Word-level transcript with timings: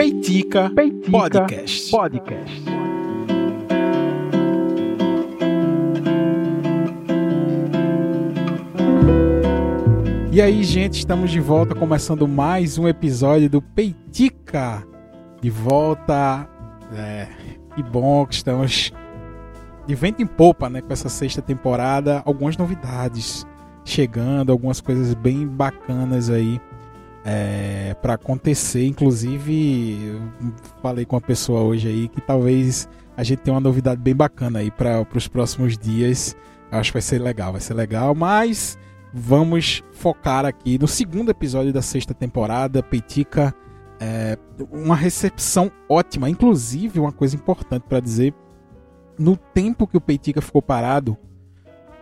Peitica, 0.00 0.70
Peitica 0.70 1.10
Podcast. 1.10 1.90
Podcast. 1.90 2.64
E 10.32 10.40
aí, 10.40 10.64
gente, 10.64 10.94
estamos 10.94 11.30
de 11.30 11.38
volta 11.38 11.74
começando 11.74 12.26
mais 12.26 12.78
um 12.78 12.88
episódio 12.88 13.50
do 13.50 13.60
Peitica. 13.60 14.82
De 15.42 15.50
volta. 15.50 16.48
É, 16.96 17.28
que 17.74 17.82
bom 17.82 18.24
que 18.24 18.36
estamos 18.36 18.94
de 19.86 19.94
vento 19.94 20.22
em 20.22 20.26
popa, 20.26 20.70
né, 20.70 20.80
com 20.80 20.94
essa 20.94 21.10
sexta 21.10 21.42
temporada, 21.42 22.22
algumas 22.24 22.56
novidades 22.56 23.46
chegando, 23.84 24.50
algumas 24.50 24.80
coisas 24.80 25.12
bem 25.12 25.46
bacanas 25.46 26.30
aí 26.30 26.58
é, 27.24 27.94
para 28.00 28.14
acontecer. 28.14 28.86
Inclusive, 28.86 30.20
falei 30.82 31.04
com 31.04 31.16
uma 31.16 31.22
pessoa 31.22 31.62
hoje 31.62 31.88
aí 31.88 32.08
que 32.08 32.20
talvez 32.20 32.88
a 33.16 33.22
gente 33.22 33.40
tenha 33.40 33.54
uma 33.54 33.60
novidade 33.60 34.00
bem 34.00 34.14
bacana 34.14 34.60
aí 34.60 34.70
para 34.70 35.06
os 35.14 35.28
próximos 35.28 35.76
dias. 35.76 36.36
Acho 36.70 36.90
que 36.90 36.94
vai 36.94 37.02
ser 37.02 37.20
legal, 37.20 37.52
vai 37.52 37.60
ser 37.60 37.74
legal, 37.74 38.14
mas 38.14 38.78
vamos 39.12 39.82
focar 39.92 40.46
aqui 40.46 40.78
no 40.78 40.86
segundo 40.86 41.30
episódio 41.30 41.72
da 41.72 41.82
sexta 41.82 42.14
temporada, 42.14 42.82
Peitica. 42.82 43.54
É, 44.02 44.38
uma 44.70 44.96
recepção 44.96 45.70
ótima, 45.86 46.30
inclusive 46.30 46.98
uma 46.98 47.12
coisa 47.12 47.36
importante 47.36 47.82
para 47.86 48.00
dizer, 48.00 48.32
no 49.18 49.36
tempo 49.36 49.86
que 49.86 49.96
o 49.96 50.00
Peitica 50.00 50.40
ficou 50.40 50.62
parado, 50.62 51.18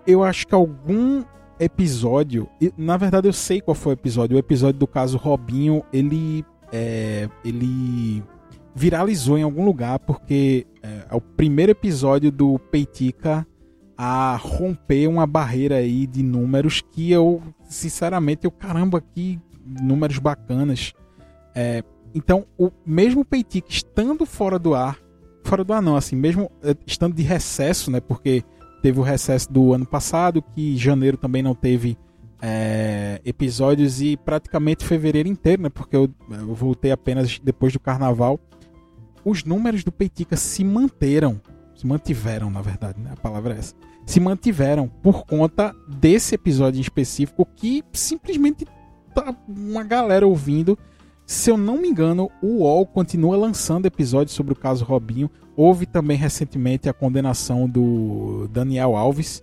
eu 0.06 0.22
acho 0.22 0.46
que 0.46 0.54
algum 0.54 1.24
episódio. 1.58 2.48
Na 2.76 2.96
verdade, 2.96 3.28
eu 3.28 3.32
sei 3.32 3.60
qual 3.60 3.74
foi 3.74 3.92
o 3.92 3.94
episódio. 3.94 4.36
O 4.36 4.38
episódio 4.38 4.78
do 4.78 4.86
caso 4.86 5.16
Robinho, 5.16 5.82
ele. 5.92 6.44
É, 6.70 7.28
ele 7.44 8.22
viralizou 8.74 9.36
em 9.36 9.42
algum 9.42 9.64
lugar 9.64 9.98
porque 9.98 10.66
é, 10.82 11.06
é 11.10 11.14
o 11.14 11.20
primeiro 11.20 11.72
episódio 11.72 12.30
do 12.30 12.58
Peitica 12.58 13.46
a 13.96 14.36
romper 14.36 15.08
uma 15.08 15.26
barreira 15.26 15.76
aí 15.76 16.06
de 16.06 16.22
números 16.22 16.80
que 16.80 17.10
eu, 17.10 17.42
sinceramente, 17.64 18.44
eu 18.44 18.50
caramba, 18.52 19.00
que 19.00 19.40
números 19.66 20.18
bacanas. 20.18 20.94
É, 21.54 21.82
então, 22.14 22.46
o 22.56 22.70
mesmo 22.86 23.24
Peitica 23.24 23.68
estando 23.68 24.24
fora 24.24 24.58
do 24.58 24.74
ar, 24.74 24.98
fora 25.42 25.64
do 25.64 25.72
ar 25.72 25.82
não, 25.82 25.96
assim, 25.96 26.14
mesmo 26.14 26.50
é, 26.62 26.76
estando 26.86 27.14
de 27.14 27.22
recesso, 27.22 27.90
né? 27.90 28.00
Porque 28.00 28.44
teve 28.82 28.98
o 28.98 29.02
recesso 29.02 29.52
do 29.52 29.72
ano 29.72 29.86
passado, 29.86 30.42
que 30.42 30.76
janeiro 30.76 31.16
também 31.16 31.42
não 31.42 31.54
teve 31.54 31.96
é, 32.40 33.20
episódios 33.24 34.00
e 34.00 34.16
praticamente 34.16 34.84
fevereiro 34.84 35.28
inteiro, 35.28 35.62
né? 35.62 35.68
Porque 35.68 35.96
eu, 35.96 36.08
eu, 36.30 36.54
voltei 36.54 36.90
apenas 36.90 37.38
depois 37.38 37.72
do 37.72 37.80
carnaval. 37.80 38.38
Os 39.24 39.44
números 39.44 39.84
do 39.84 39.90
Peitica 39.90 40.36
se 40.36 40.62
manteram, 40.64 41.40
se 41.74 41.86
mantiveram, 41.86 42.50
na 42.50 42.62
verdade, 42.62 43.00
né? 43.00 43.10
A 43.12 43.20
palavra 43.20 43.54
é 43.54 43.58
essa. 43.58 43.74
Se 44.06 44.20
mantiveram 44.20 44.88
por 44.88 45.26
conta 45.26 45.74
desse 45.86 46.34
episódio 46.34 46.78
em 46.78 46.82
específico 46.82 47.46
que 47.56 47.82
simplesmente 47.92 48.64
tá 49.14 49.34
uma 49.48 49.82
galera 49.82 50.26
ouvindo 50.26 50.78
se 51.28 51.50
eu 51.50 51.58
não 51.58 51.76
me 51.76 51.86
engano, 51.86 52.30
o 52.40 52.60
UOL 52.60 52.86
continua 52.86 53.36
lançando 53.36 53.84
episódios 53.84 54.34
sobre 54.34 54.54
o 54.54 54.56
caso 54.56 54.82
Robinho. 54.82 55.30
Houve 55.60 55.86
também 55.86 56.16
recentemente 56.16 56.88
a 56.88 56.92
condenação 56.92 57.68
do 57.68 58.46
Daniel 58.46 58.94
Alves. 58.94 59.42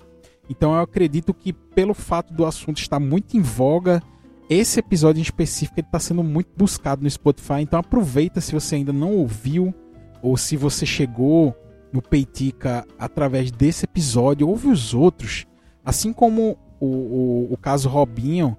Então 0.50 0.74
eu 0.74 0.80
acredito 0.80 1.34
que 1.34 1.52
pelo 1.52 1.94
fato 1.94 2.34
do 2.34 2.46
assunto 2.46 2.78
estar 2.78 3.02
muito 3.02 3.36
em 3.36 3.42
voga, 3.42 4.02
esse 4.50 4.80
episódio 4.80 5.20
em 5.20 5.24
específico 5.24 5.82
está 5.82 6.00
sendo 6.00 6.24
muito 6.24 6.52
buscado 6.56 7.04
no 7.04 7.10
Spotify. 7.10 7.60
Então 7.60 7.78
aproveita 7.78 8.40
se 8.40 8.54
você 8.54 8.76
ainda 8.76 8.94
não 8.94 9.12
ouviu 9.12 9.76
ou 10.22 10.38
se 10.38 10.56
você 10.56 10.86
chegou 10.86 11.54
no 11.92 12.02
Peitica 12.02 12.88
através 12.98 13.52
desse 13.52 13.84
episódio, 13.84 14.48
ouve 14.48 14.70
os 14.70 14.94
outros. 14.94 15.46
Assim 15.84 16.14
como 16.14 16.58
o, 16.80 16.86
o, 16.86 17.48
o 17.52 17.58
caso 17.58 17.90
Robinho, 17.90 18.56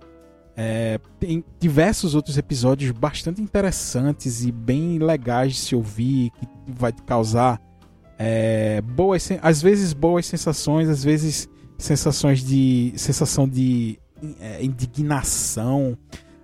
é, 0.56 0.98
tem 1.20 1.44
diversos 1.60 2.14
outros 2.14 2.38
episódios 2.38 2.90
bastante 2.90 3.42
interessantes 3.42 4.42
e 4.42 4.50
bem 4.50 4.98
legais 4.98 5.52
de 5.52 5.58
se 5.58 5.76
ouvir, 5.76 6.30
que 6.30 6.48
vai 6.66 6.92
te 6.92 7.02
causar 7.02 7.60
é, 8.18 8.80
boas, 8.80 9.28
às 9.42 9.60
vezes 9.60 9.92
boas 9.92 10.24
sensações, 10.24 10.88
às 10.88 11.04
vezes 11.04 11.46
sensações 11.76 12.42
de 12.42 12.94
sensação 12.96 13.46
de 13.46 13.98
é, 14.40 14.64
indignação, 14.64 15.96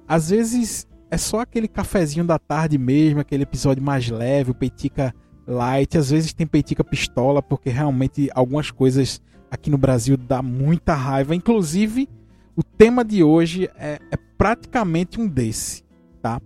às 0.06 0.28
vezes 0.28 0.86
é 1.10 1.16
só 1.16 1.40
aquele 1.40 1.66
cafezinho 1.66 2.24
da 2.24 2.38
tarde 2.38 2.76
mesmo, 2.76 3.20
aquele 3.20 3.44
episódio 3.44 3.82
mais 3.82 4.10
leve, 4.10 4.50
o 4.50 4.54
peitica 4.54 5.14
light, 5.46 5.96
às 5.96 6.10
vezes 6.10 6.34
tem 6.34 6.46
peitica 6.46 6.84
pistola, 6.84 7.42
porque 7.42 7.70
realmente 7.70 8.28
algumas 8.34 8.70
coisas 8.70 9.22
aqui 9.50 9.70
no 9.70 9.78
Brasil 9.78 10.18
dá 10.18 10.42
muita 10.42 10.94
raiva, 10.94 11.34
inclusive 11.34 12.08
o 12.56 12.62
tema 12.62 13.04
de 13.04 13.22
hoje 13.22 13.70
é, 13.76 13.98
é 14.10 14.16
praticamente 14.36 15.20
um 15.20 15.26
desse, 15.26 15.84
tá? 16.20 16.40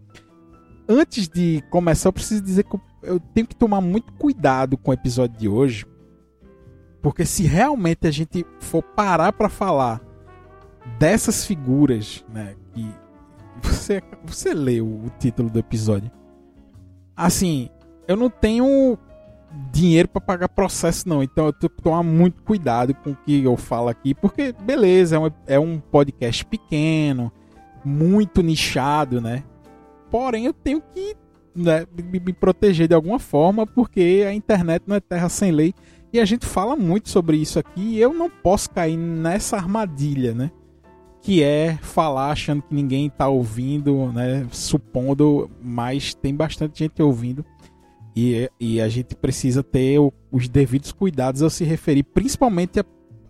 Antes 0.89 1.29
de 1.29 1.63
começar, 1.71 2.09
eu 2.09 2.13
preciso 2.13 2.43
dizer 2.43 2.65
que 2.65 2.79
eu 3.03 3.19
tenho 3.19 3.47
que 3.47 3.57
tomar 3.57 3.81
muito 3.81 4.13
cuidado 4.15 4.77
com 4.77 4.91
o 4.91 4.95
episódio 4.95 5.39
de 5.39 5.49
hoje, 5.49 5.87
porque 7.03 7.25
se 7.25 7.43
realmente 7.45 8.07
a 8.07 8.11
gente 8.11 8.45
for 8.61 8.83
parar 8.83 9.33
para 9.33 9.49
falar 9.49 10.01
dessas 10.99 11.45
figuras, 11.45 12.25
né, 12.33 12.55
que 12.73 12.89
você 13.63 14.03
você 14.25 14.55
leu 14.55 14.87
o 14.87 15.11
título 15.19 15.51
do 15.51 15.59
episódio. 15.59 16.11
Assim, 17.17 17.71
eu 18.07 18.17
não 18.17 18.29
tenho 18.29 18.99
dinheiro 19.73 20.09
para 20.09 20.21
pagar 20.21 20.49
processo, 20.49 21.09
não. 21.09 21.23
Então 21.23 21.47
eu 21.47 21.53
tenho 21.53 21.71
que 21.71 21.83
tomar 21.83 22.03
muito 22.03 22.43
cuidado 22.43 22.95
com 22.95 23.11
o 23.11 23.17
que 23.17 23.43
eu 23.43 23.57
falo 23.57 23.89
aqui, 23.89 24.15
porque, 24.15 24.53
beleza, 24.53 25.17
é 25.17 25.19
um, 25.19 25.31
é 25.47 25.59
um 25.59 25.79
podcast 25.79 26.45
pequeno, 26.45 27.33
muito 27.85 28.43
nichado, 28.43 29.21
né? 29.21 29.43
Porém, 30.11 30.47
eu 30.47 30.53
tenho 30.53 30.81
que 30.95 31.17
né, 31.55 31.87
me, 31.97 32.21
me 32.21 32.33
proteger 32.33 32.87
de 32.87 32.95
alguma 32.95 33.19
forma, 33.19 33.67
porque 33.67 34.25
a 34.29 34.33
internet 34.33 34.83
não 34.87 34.97
é 34.97 35.01
terra 35.01 35.29
sem 35.29 35.51
lei. 35.51 35.75
E 36.13 36.21
a 36.21 36.25
gente 36.25 36.47
fala 36.47 36.77
muito 36.77 37.09
sobre 37.09 37.37
isso 37.37 37.59
aqui 37.59 37.81
e 37.81 38.01
eu 38.01 38.15
não 38.15 38.31
posso 38.31 38.71
cair 38.71 38.97
nessa 38.97 39.57
armadilha, 39.57 40.33
né? 40.33 40.51
Que 41.21 41.43
é 41.43 41.77
falar 41.83 42.31
achando 42.31 42.63
que 42.63 42.75
ninguém 42.75 43.07
está 43.07 43.29
ouvindo, 43.29 44.13
né? 44.13 44.47
Supondo, 44.51 45.51
mas 45.61 46.15
tem 46.15 46.35
bastante 46.35 46.79
gente 46.79 47.03
ouvindo. 47.03 47.45
E, 48.17 48.51
e 48.59 48.81
a 48.81 48.89
gente 48.89 49.15
precisa 49.15 49.63
ter 49.63 49.99
o, 49.99 50.11
os 50.33 50.49
devidos 50.49 50.91
cuidados 50.91 51.43
ao 51.43 51.51
se 51.51 51.65
referir 51.65 52.03
principalmente 52.03 52.81
a, 52.81 52.85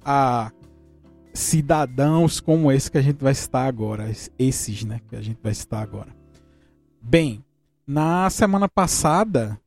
a, 0.05 0.53
cidadãos 1.35 2.39
como 2.39 2.71
esse 2.71 2.89
que 2.89 2.97
a 2.97 3.03
gente 3.03 3.23
vai 3.23 3.35
citar 3.35 3.67
agora. 3.67 4.09
Esses, 4.39 4.85
né? 4.85 5.01
Que 5.09 5.17
a 5.17 5.21
gente 5.21 5.39
vai 5.43 5.53
citar 5.53 5.83
agora. 5.83 6.15
Bem, 7.03 7.45
na 7.85 8.31
semana 8.31 8.69
passada, 8.69 9.61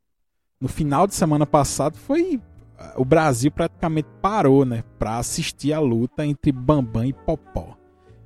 no 0.59 0.69
final 0.69 1.06
de 1.06 1.16
semana 1.16 1.46
passada, 1.46 1.97
foi. 1.97 2.41
O 2.96 3.03
Brasil 3.03 3.52
praticamente 3.52 4.08
parou, 4.22 4.63
né? 4.63 4.85
Pra 4.97 5.18
assistir 5.18 5.74
a 5.74 5.81
luta 5.81 6.25
entre 6.25 6.50
Bambam 6.50 7.03
e 7.03 7.12
Popó. 7.12 7.78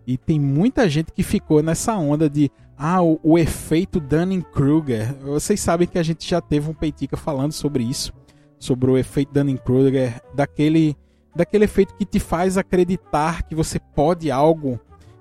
E 0.06 0.16
tem 0.16 0.40
muita 0.40 0.88
gente 0.88 1.12
que 1.12 1.24
ficou 1.24 1.64
nessa 1.64 1.96
onda 1.96 2.30
de 2.30 2.52
ah, 2.78 3.02
o, 3.02 3.20
o 3.24 3.38
efeito 3.38 4.00
Dunning-Kruger. 4.00 5.16
Vocês 5.22 5.60
sabem 5.60 5.88
que 5.88 5.98
a 5.98 6.04
gente 6.04 6.28
já 6.30 6.42
teve 6.42 6.70
um 6.70 6.74
Peitica 6.74 7.16
falando 7.16 7.52
sobre 7.52 7.84
isso, 7.84 8.14
sobre 8.60 8.90
o 8.90 8.98
efeito 8.98 9.34
Dunning-Kruger, 9.34 10.22
daquele, 10.34 10.96
daquele 11.36 11.66
efeito 11.66 11.96
que 11.96 12.06
te 12.06 12.20
faz 12.20 12.58
acreditar 12.58 13.44
que 13.44 13.56
você 13.56 13.80
pode 13.80 14.32
algo 14.32 14.80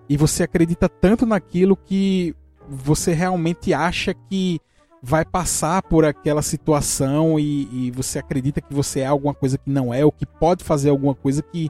e 0.08 0.16
você 0.16 0.42
acredita 0.42 0.88
tanto 0.88 1.24
naquilo 1.24 1.76
que 1.76 2.34
você 2.68 3.12
realmente 3.12 3.72
acha 3.72 4.14
que 4.14 4.60
vai 5.02 5.24
passar 5.24 5.82
por 5.82 6.04
aquela 6.04 6.42
situação 6.42 7.38
e, 7.38 7.68
e, 7.72 7.90
você 7.90 8.20
acredita 8.20 8.60
que 8.60 8.72
você 8.72 9.00
é 9.00 9.06
alguma 9.06 9.34
coisa 9.34 9.58
que 9.58 9.68
não 9.68 9.92
é, 9.92 10.04
ou 10.04 10.12
que 10.12 10.24
pode 10.24 10.62
fazer 10.62 10.90
alguma 10.90 11.14
coisa 11.14 11.42
que 11.42 11.68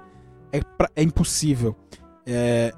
é, 0.53 0.61
é 0.95 1.03
impossível. 1.03 1.75
É, 2.27 2.73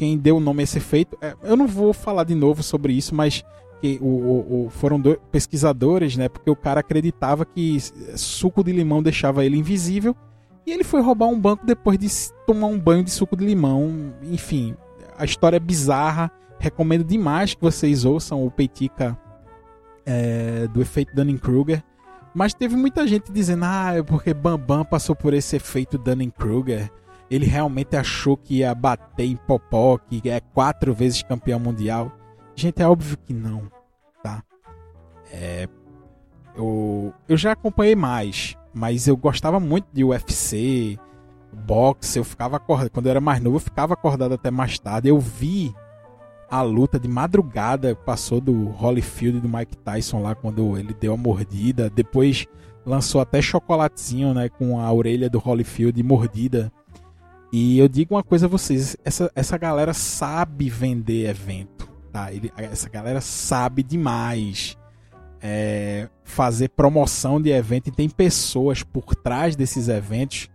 quem 0.00 0.16
deu 0.16 0.38
o 0.38 0.40
nome 0.40 0.62
a 0.62 0.64
esse 0.64 0.78
efeito. 0.78 1.18
É, 1.20 1.36
eu 1.42 1.54
não 1.54 1.66
vou 1.66 1.92
falar 1.92 2.24
de 2.24 2.34
novo 2.34 2.62
sobre 2.62 2.94
isso, 2.94 3.14
mas 3.14 3.44
que 3.82 3.98
o, 4.00 4.06
o, 4.06 4.64
o, 4.66 4.70
foram 4.70 4.98
pesquisadores, 5.30 6.16
né? 6.16 6.26
Porque 6.26 6.50
o 6.50 6.56
cara 6.56 6.80
acreditava 6.80 7.44
que 7.44 7.78
suco 8.16 8.64
de 8.64 8.72
limão 8.72 9.02
deixava 9.02 9.44
ele 9.44 9.58
invisível 9.58 10.16
e 10.66 10.72
ele 10.72 10.84
foi 10.84 11.02
roubar 11.02 11.26
um 11.26 11.38
banco 11.38 11.66
depois 11.66 11.98
de 11.98 12.08
tomar 12.46 12.68
um 12.68 12.78
banho 12.78 13.04
de 13.04 13.10
suco 13.10 13.36
de 13.36 13.44
limão. 13.44 14.14
Enfim, 14.22 14.74
a 15.18 15.26
história 15.26 15.58
é 15.58 15.60
bizarra. 15.60 16.30
Recomendo 16.58 17.04
demais 17.04 17.52
que 17.52 17.60
vocês 17.60 18.06
ouçam 18.06 18.42
o 18.42 18.50
Peitica 18.50 19.18
é, 20.06 20.66
do 20.68 20.80
efeito 20.80 21.14
Dunning-Kruger. 21.14 21.82
Mas 22.34 22.54
teve 22.54 22.74
muita 22.74 23.06
gente 23.06 23.30
dizendo, 23.30 23.64
ah, 23.66 23.98
é 23.98 24.02
porque 24.02 24.32
Bambam 24.32 24.82
passou 24.82 25.14
por 25.14 25.34
esse 25.34 25.56
efeito 25.56 25.98
Dunning-Kruger 25.98 26.90
ele 27.30 27.46
realmente 27.46 27.96
achou 27.96 28.36
que 28.36 28.58
ia 28.58 28.74
bater 28.74 29.24
em 29.24 29.36
Popó, 29.36 29.98
que 29.98 30.28
é 30.28 30.40
quatro 30.40 30.92
vezes 30.92 31.22
campeão 31.22 31.60
mundial. 31.60 32.10
Gente, 32.56 32.82
é 32.82 32.88
óbvio 32.88 33.16
que 33.18 33.32
não, 33.32 33.70
tá? 34.22 34.42
É, 35.32 35.68
eu, 36.56 37.14
eu 37.28 37.36
já 37.36 37.52
acompanhei 37.52 37.94
mais, 37.94 38.56
mas 38.74 39.06
eu 39.06 39.16
gostava 39.16 39.60
muito 39.60 39.86
de 39.92 40.02
UFC, 40.02 40.98
boxe, 41.52 42.18
eu 42.18 42.24
ficava 42.24 42.56
acordado. 42.56 42.90
Quando 42.90 43.06
eu 43.06 43.10
era 43.10 43.20
mais 43.20 43.40
novo, 43.40 43.56
eu 43.56 43.60
ficava 43.60 43.94
acordado 43.94 44.34
até 44.34 44.50
mais 44.50 44.78
tarde. 44.78 45.08
Eu 45.08 45.18
vi 45.20 45.72
a 46.50 46.62
luta 46.62 46.98
de 46.98 47.08
madrugada, 47.08 47.94
passou 47.94 48.40
do 48.40 48.70
Holyfield 48.70 49.38
e 49.38 49.40
do 49.40 49.48
Mike 49.48 49.76
Tyson 49.78 50.20
lá 50.20 50.34
quando 50.34 50.76
ele 50.76 50.92
deu 50.92 51.14
a 51.14 51.16
mordida. 51.16 51.88
Depois 51.88 52.46
lançou 52.84 53.20
até 53.20 53.40
chocolatezinho, 53.40 54.34
né, 54.34 54.48
com 54.48 54.80
a 54.80 54.92
orelha 54.92 55.30
do 55.30 55.38
Holyfield 55.38 56.02
mordida. 56.02 56.72
E 57.52 57.78
eu 57.78 57.88
digo 57.88 58.14
uma 58.14 58.22
coisa 58.22 58.46
a 58.46 58.48
vocês, 58.48 58.96
essa, 59.04 59.30
essa 59.34 59.58
galera 59.58 59.92
sabe 59.92 60.70
vender 60.70 61.28
evento, 61.28 61.88
tá? 62.12 62.32
Ele, 62.32 62.52
essa 62.56 62.88
galera 62.88 63.20
sabe 63.20 63.82
demais 63.82 64.78
é, 65.42 66.08
fazer 66.22 66.68
promoção 66.68 67.40
de 67.40 67.50
evento 67.50 67.88
e 67.88 67.92
tem 67.92 68.08
pessoas 68.08 68.82
por 68.82 69.14
trás 69.16 69.56
desses 69.56 69.88
eventos 69.88 70.48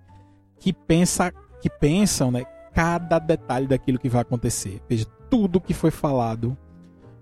que, 0.59 0.71
pensa, 0.71 1.33
que 1.61 1.69
pensam, 1.69 2.31
né, 2.31 2.45
cada 2.73 3.19
detalhe 3.19 3.67
daquilo 3.67 3.99
que 3.99 4.09
vai 4.09 4.21
acontecer. 4.21 4.81
Veja, 4.87 5.05
tudo 5.29 5.61
que 5.61 5.73
foi 5.73 5.91
falado. 5.91 6.57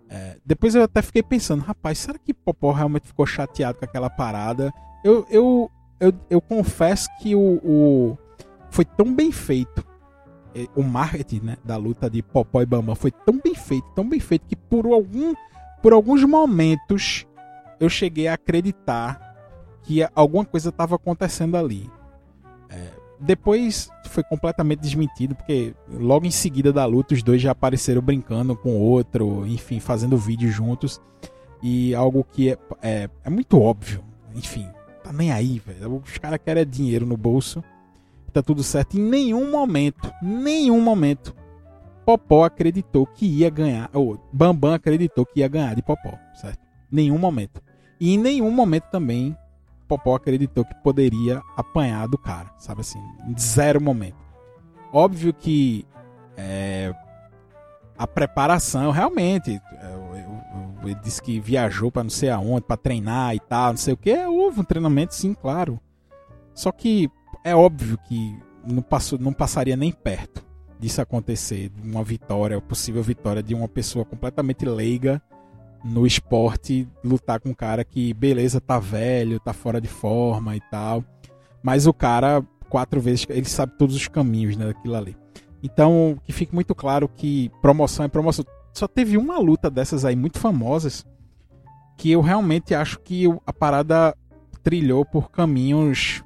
É, 0.10 0.38
depois 0.46 0.76
eu 0.76 0.84
até 0.84 1.02
fiquei 1.02 1.24
pensando, 1.24 1.64
rapaz, 1.64 1.98
será 2.00 2.20
que 2.20 2.34
Popó 2.34 2.72
realmente 2.72 3.08
ficou 3.08 3.26
chateado 3.26 3.80
com 3.80 3.86
aquela 3.86 4.10
parada? 4.10 4.72
Eu, 5.04 5.26
eu, 5.30 5.72
eu, 6.00 6.14
eu 6.30 6.42
confesso 6.42 7.10
que 7.22 7.36
o, 7.36 7.60
o, 7.64 8.18
foi 8.74 8.84
tão 8.84 9.14
bem 9.14 9.32
feito. 9.32 9.86
É, 10.56 10.68
o 10.76 10.84
marketing 10.84 11.42
né, 11.42 11.58
da 11.64 11.78
luta 11.78 12.10
de 12.10 12.22
Popó 12.22 12.62
e 12.62 12.66
Bambam 12.66 12.96
foi 12.96 13.12
tão 13.12 13.40
bem 13.40 13.56
feito, 13.56 13.88
tão 13.96 14.08
bem 14.08 14.20
feito, 14.20 14.48
que 14.48 14.56
por, 14.56 14.86
algum, 14.88 15.34
por 15.82 15.94
alguns 15.94 16.24
momentos 16.24 17.26
eu 17.80 17.88
cheguei 17.88 18.28
a 18.28 18.34
acreditar 18.34 19.20
que 19.84 20.06
alguma 20.16 20.44
coisa 20.44 20.70
estava 20.70 20.96
acontecendo 20.96 21.56
ali. 21.56 21.90
É, 22.70 22.90
depois 23.20 23.90
foi 24.06 24.24
completamente 24.24 24.80
desmentido, 24.80 25.36
porque 25.36 25.76
logo 25.92 26.26
em 26.26 26.32
seguida 26.32 26.74
da 26.74 26.86
luta 26.86 27.14
os 27.14 27.22
dois 27.22 27.42
já 27.42 27.52
apareceram 27.52 28.02
brincando 28.02 28.56
com 28.56 28.72
o 28.72 28.80
outro, 28.80 29.46
enfim, 29.46 29.80
fazendo 29.80 30.18
vídeo 30.18 30.52
juntos. 30.52 31.00
E 31.62 31.94
algo 31.94 32.26
que 32.32 32.52
é, 32.52 32.58
é, 32.82 33.10
é 33.24 33.30
muito 33.30 33.60
óbvio, 33.62 34.04
enfim, 34.36 34.68
tá 35.04 35.14
nem 35.14 35.32
aí, 35.32 35.60
velho. 35.60 36.02
Os 36.04 36.18
caras 36.18 36.40
querem 36.44 36.66
dinheiro 36.66 37.06
no 37.06 37.16
bolso, 37.16 37.64
tá 38.34 38.42
tudo 38.42 38.64
certo. 38.64 38.98
Em 38.98 39.02
nenhum 39.02 39.52
momento, 39.52 40.12
nenhum 40.22 40.82
momento, 40.82 41.36
Popó 42.06 42.44
acreditou 42.44 43.06
que 43.06 43.26
ia 43.26 43.50
ganhar, 43.50 43.90
ou 43.94 44.20
Bambam 44.32 44.74
acreditou 44.74 45.26
que 45.26 45.40
ia 45.40 45.48
ganhar 45.48 45.76
de 45.76 45.82
Popó, 45.82 46.18
certo? 46.34 46.60
Nenhum 46.92 47.18
momento. 47.18 47.62
E 48.00 48.14
em 48.14 48.18
nenhum 48.18 48.52
momento 48.52 48.86
também 48.92 49.38
Popó 49.88 50.16
acreditou 50.16 50.66
que 50.66 50.76
poderia 50.84 51.42
apanhar 51.56 52.08
do 52.08 52.18
cara, 52.18 52.52
sabe 52.58 52.82
assim, 52.82 53.00
zero 53.40 53.80
momento. 53.80 54.18
Óbvio 54.92 55.34
que 55.34 55.86
é, 56.36 56.94
a 57.98 58.08
preparação, 58.08 58.92
realmente, 58.92 59.62
é, 59.74 60.04
ele 60.84 60.96
disse 60.96 61.22
que 61.22 61.40
viajou 61.40 61.92
para 61.92 62.04
não 62.04 62.10
sei 62.10 62.30
aonde, 62.30 62.66
para 62.66 62.78
treinar 62.78 63.34
e 63.36 63.40
tal, 63.40 63.72
não 63.72 63.78
sei 63.78 63.94
o 63.94 63.98
que. 63.98 64.14
Houve 64.26 64.60
um 64.60 64.64
treinamento, 64.64 65.16
sim, 65.16 65.34
claro. 65.34 65.80
Só 66.54 66.72
que 66.72 67.10
é 67.44 67.56
óbvio 67.56 67.98
que 67.98 68.38
não, 68.66 68.82
passou, 68.82 69.20
não 69.20 69.34
passaria 69.34 69.76
nem 69.76 69.92
perto 69.92 70.44
disso 70.80 71.02
acontecer, 71.02 71.72
uma 71.84 72.04
vitória, 72.04 72.60
possível 72.60 73.02
vitória 73.02 73.42
de 73.42 73.54
uma 73.54 73.68
pessoa 73.68 74.04
completamente 74.04 74.66
leiga 74.66 75.22
no 75.84 76.08
esporte 76.08 76.88
lutar 77.04 77.40
com 77.40 77.50
um 77.50 77.54
cara 77.54 77.84
que, 77.84 78.14
beleza, 78.14 78.62
tá 78.62 78.80
velho, 78.80 79.40
tá 79.40 79.54
fora 79.54 79.80
de 79.80 79.88
forma 79.88 80.56
e 80.56 80.62
tal. 80.72 81.04
Mas 81.62 81.88
o 81.88 81.94
cara, 81.94 82.44
quatro 82.70 83.00
vezes, 83.00 83.26
ele 83.30 83.46
sabe 83.46 83.78
todos 83.78 83.96
os 83.96 84.08
caminhos 84.08 84.56
né, 84.56 84.66
daquilo 84.66 84.96
ali. 84.96 85.16
Então, 85.62 86.18
que 86.24 86.34
fique 86.34 86.54
muito 86.54 86.74
claro 86.76 87.08
que 87.08 87.50
promoção 87.62 88.06
é 88.06 88.10
promoção. 88.10 88.46
Só 88.74 88.88
teve 88.88 89.18
uma 89.18 89.38
luta 89.38 89.70
dessas 89.70 90.04
aí 90.04 90.16
muito 90.16 90.40
famosas 90.40 91.06
que 91.98 92.12
eu 92.12 92.22
realmente 92.22 92.74
acho 92.74 93.00
que 93.00 93.26
a 93.46 93.54
parada 93.54 94.16
trilhou 94.62 95.06
por 95.06 95.32
caminhos 95.32 96.24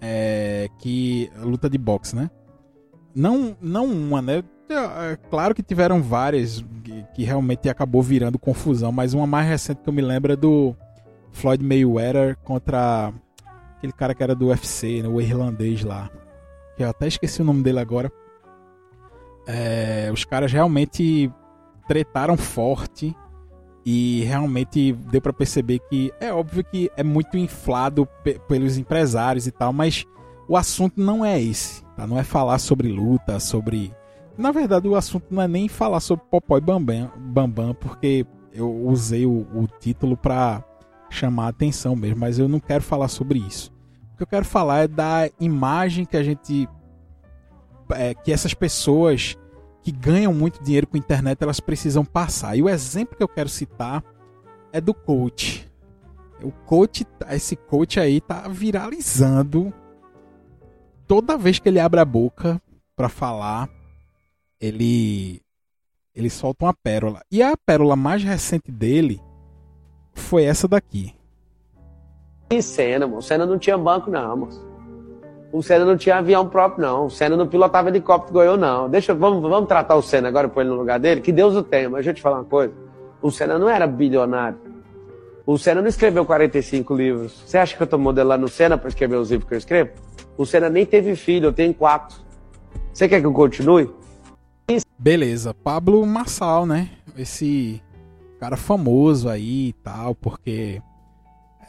é, 0.00 0.68
que 0.78 1.30
luta 1.36 1.68
de 1.68 1.76
boxe, 1.78 2.16
né? 2.16 2.30
Não, 3.14 3.56
não 3.60 3.86
uma, 3.86 4.22
né? 4.22 4.42
É, 4.68 5.18
claro 5.28 5.54
que 5.54 5.62
tiveram 5.62 6.00
várias 6.00 6.64
que, 6.84 7.04
que, 7.14 7.24
realmente 7.24 7.68
acabou 7.68 8.02
virando 8.02 8.38
confusão, 8.38 8.92
mas 8.92 9.14
uma 9.14 9.26
mais 9.26 9.48
recente 9.48 9.82
que 9.82 9.88
eu 9.88 9.92
me 9.92 10.00
lembro 10.00 10.32
é 10.32 10.36
do 10.36 10.76
Floyd 11.32 11.64
Mayweather 11.64 12.36
contra 12.44 13.12
aquele 13.76 13.92
cara 13.92 14.14
que 14.14 14.22
era 14.22 14.34
do 14.34 14.46
UFC, 14.46 15.02
né, 15.02 15.08
o 15.08 15.20
irlandês 15.20 15.82
lá. 15.82 16.08
Que 16.76 16.84
eu 16.84 16.88
até 16.88 17.08
esqueci 17.08 17.42
o 17.42 17.44
nome 17.44 17.62
dele 17.62 17.80
agora. 17.80 18.12
É, 19.46 20.08
os 20.12 20.24
caras 20.24 20.52
realmente 20.52 21.30
tretaram 21.88 22.36
forte 22.36 23.16
e 23.84 24.22
realmente 24.24 24.92
deu 24.92 25.20
para 25.20 25.32
perceber 25.32 25.80
que 25.88 26.12
é 26.20 26.32
óbvio 26.32 26.64
que 26.64 26.90
é 26.96 27.02
muito 27.02 27.36
inflado 27.38 28.06
pelos 28.46 28.76
empresários 28.76 29.46
e 29.46 29.50
tal, 29.50 29.72
mas 29.72 30.06
o 30.48 30.56
assunto 30.56 31.00
não 31.00 31.24
é 31.24 31.40
esse, 31.40 31.82
tá? 31.96 32.06
Não 32.06 32.18
é 32.18 32.22
falar 32.22 32.58
sobre 32.58 32.88
luta, 32.88 33.40
sobre 33.40 33.92
na 34.36 34.52
verdade, 34.52 34.88
o 34.88 34.96
assunto 34.96 35.26
não 35.30 35.42
é 35.42 35.48
nem 35.48 35.68
falar 35.68 36.00
sobre 36.00 36.24
Popó 36.30 36.56
e 36.56 36.60
Bambam, 36.62 37.10
Bambam 37.16 37.74
porque 37.74 38.26
eu 38.52 38.70
usei 38.86 39.26
o, 39.26 39.46
o 39.54 39.68
título 39.78 40.16
para 40.16 40.64
chamar 41.10 41.46
a 41.46 41.48
atenção 41.48 41.94
mesmo, 41.94 42.20
mas 42.20 42.38
eu 42.38 42.48
não 42.48 42.60
quero 42.60 42.82
falar 42.82 43.08
sobre 43.08 43.38
isso. 43.38 43.72
O 44.14 44.16
que 44.16 44.22
eu 44.22 44.26
quero 44.26 44.44
falar 44.44 44.84
é 44.84 44.88
da 44.88 45.28
imagem 45.38 46.04
que 46.04 46.16
a 46.16 46.22
gente. 46.22 46.68
É, 47.92 48.14
que 48.14 48.32
essas 48.32 48.54
pessoas 48.54 49.36
que 49.82 49.90
ganham 49.90 50.32
muito 50.32 50.62
dinheiro 50.62 50.86
com 50.86 50.96
internet 50.96 51.42
elas 51.42 51.60
precisam 51.60 52.04
passar. 52.04 52.56
E 52.56 52.62
o 52.62 52.68
exemplo 52.68 53.16
que 53.16 53.22
eu 53.22 53.28
quero 53.28 53.48
citar 53.48 54.04
é 54.72 54.80
do 54.80 54.94
coach. 54.94 55.68
O 56.42 56.50
coach, 56.50 57.06
esse 57.30 57.56
coach 57.56 58.00
aí 58.00 58.20
tá 58.20 58.48
viralizando 58.48 59.72
toda 61.06 61.36
vez 61.36 61.58
que 61.58 61.68
ele 61.68 61.80
abre 61.80 62.00
a 62.00 62.04
boca 62.04 62.60
para 62.96 63.08
falar 63.08 63.68
ele 64.60 65.40
ele 66.14 66.28
solta 66.28 66.66
uma 66.66 66.74
pérola. 66.74 67.22
E 67.30 67.42
a 67.42 67.56
pérola 67.56 67.96
mais 67.96 68.22
recente 68.22 68.70
dele 68.70 69.20
foi 70.12 70.44
essa 70.44 70.68
daqui. 70.68 71.14
E 72.50 72.60
Senna, 72.60 73.06
O 73.06 73.22
Senna 73.22 73.46
não 73.46 73.58
tinha 73.58 73.78
banco, 73.78 74.10
não, 74.10 74.36
moço. 74.36 74.69
O 75.52 75.62
Senna 75.62 75.84
não 75.84 75.96
tinha 75.96 76.16
avião 76.16 76.48
próprio, 76.48 76.86
não. 76.86 77.06
O 77.06 77.10
Senna 77.10 77.36
não 77.36 77.46
pilotava 77.46 77.88
helicóptero 77.88 78.40
eu, 78.40 78.56
não. 78.56 78.88
Deixa, 78.88 79.12
vamos, 79.12 79.42
vamos 79.42 79.68
tratar 79.68 79.96
o 79.96 80.02
Senna 80.02 80.28
agora 80.28 80.48
por 80.48 80.60
ele 80.60 80.70
no 80.70 80.76
lugar 80.76 81.00
dele? 81.00 81.20
Que 81.20 81.32
Deus 81.32 81.56
o 81.56 81.62
tenha, 81.62 81.90
mas 81.90 81.98
deixa 81.98 82.10
eu 82.10 82.14
te 82.14 82.22
falar 82.22 82.36
uma 82.36 82.44
coisa. 82.44 82.72
O 83.20 83.30
Senna 83.30 83.58
não 83.58 83.68
era 83.68 83.86
bilionário. 83.86 84.58
O 85.44 85.58
Senna 85.58 85.80
não 85.80 85.88
escreveu 85.88 86.24
45 86.24 86.94
livros. 86.94 87.42
Você 87.44 87.58
acha 87.58 87.76
que 87.76 87.82
eu 87.82 87.86
tô 87.86 87.98
modelando 87.98 88.46
o 88.46 88.48
Senna 88.48 88.78
para 88.78 88.88
escrever 88.88 89.16
os 89.16 89.30
livros 89.30 89.48
que 89.48 89.54
eu 89.54 89.58
escrevo? 89.58 89.90
O 90.38 90.46
Senna 90.46 90.70
nem 90.70 90.86
teve 90.86 91.16
filho, 91.16 91.46
eu 91.46 91.52
tenho 91.52 91.74
quatro. 91.74 92.18
Você 92.92 93.08
quer 93.08 93.20
que 93.20 93.26
eu 93.26 93.32
continue? 93.32 93.90
Beleza, 94.96 95.52
Pablo 95.52 96.06
Marçal, 96.06 96.64
né? 96.64 96.90
Esse 97.16 97.82
cara 98.38 98.56
famoso 98.56 99.28
aí 99.28 99.68
e 99.68 99.72
tal, 99.72 100.14
porque 100.14 100.80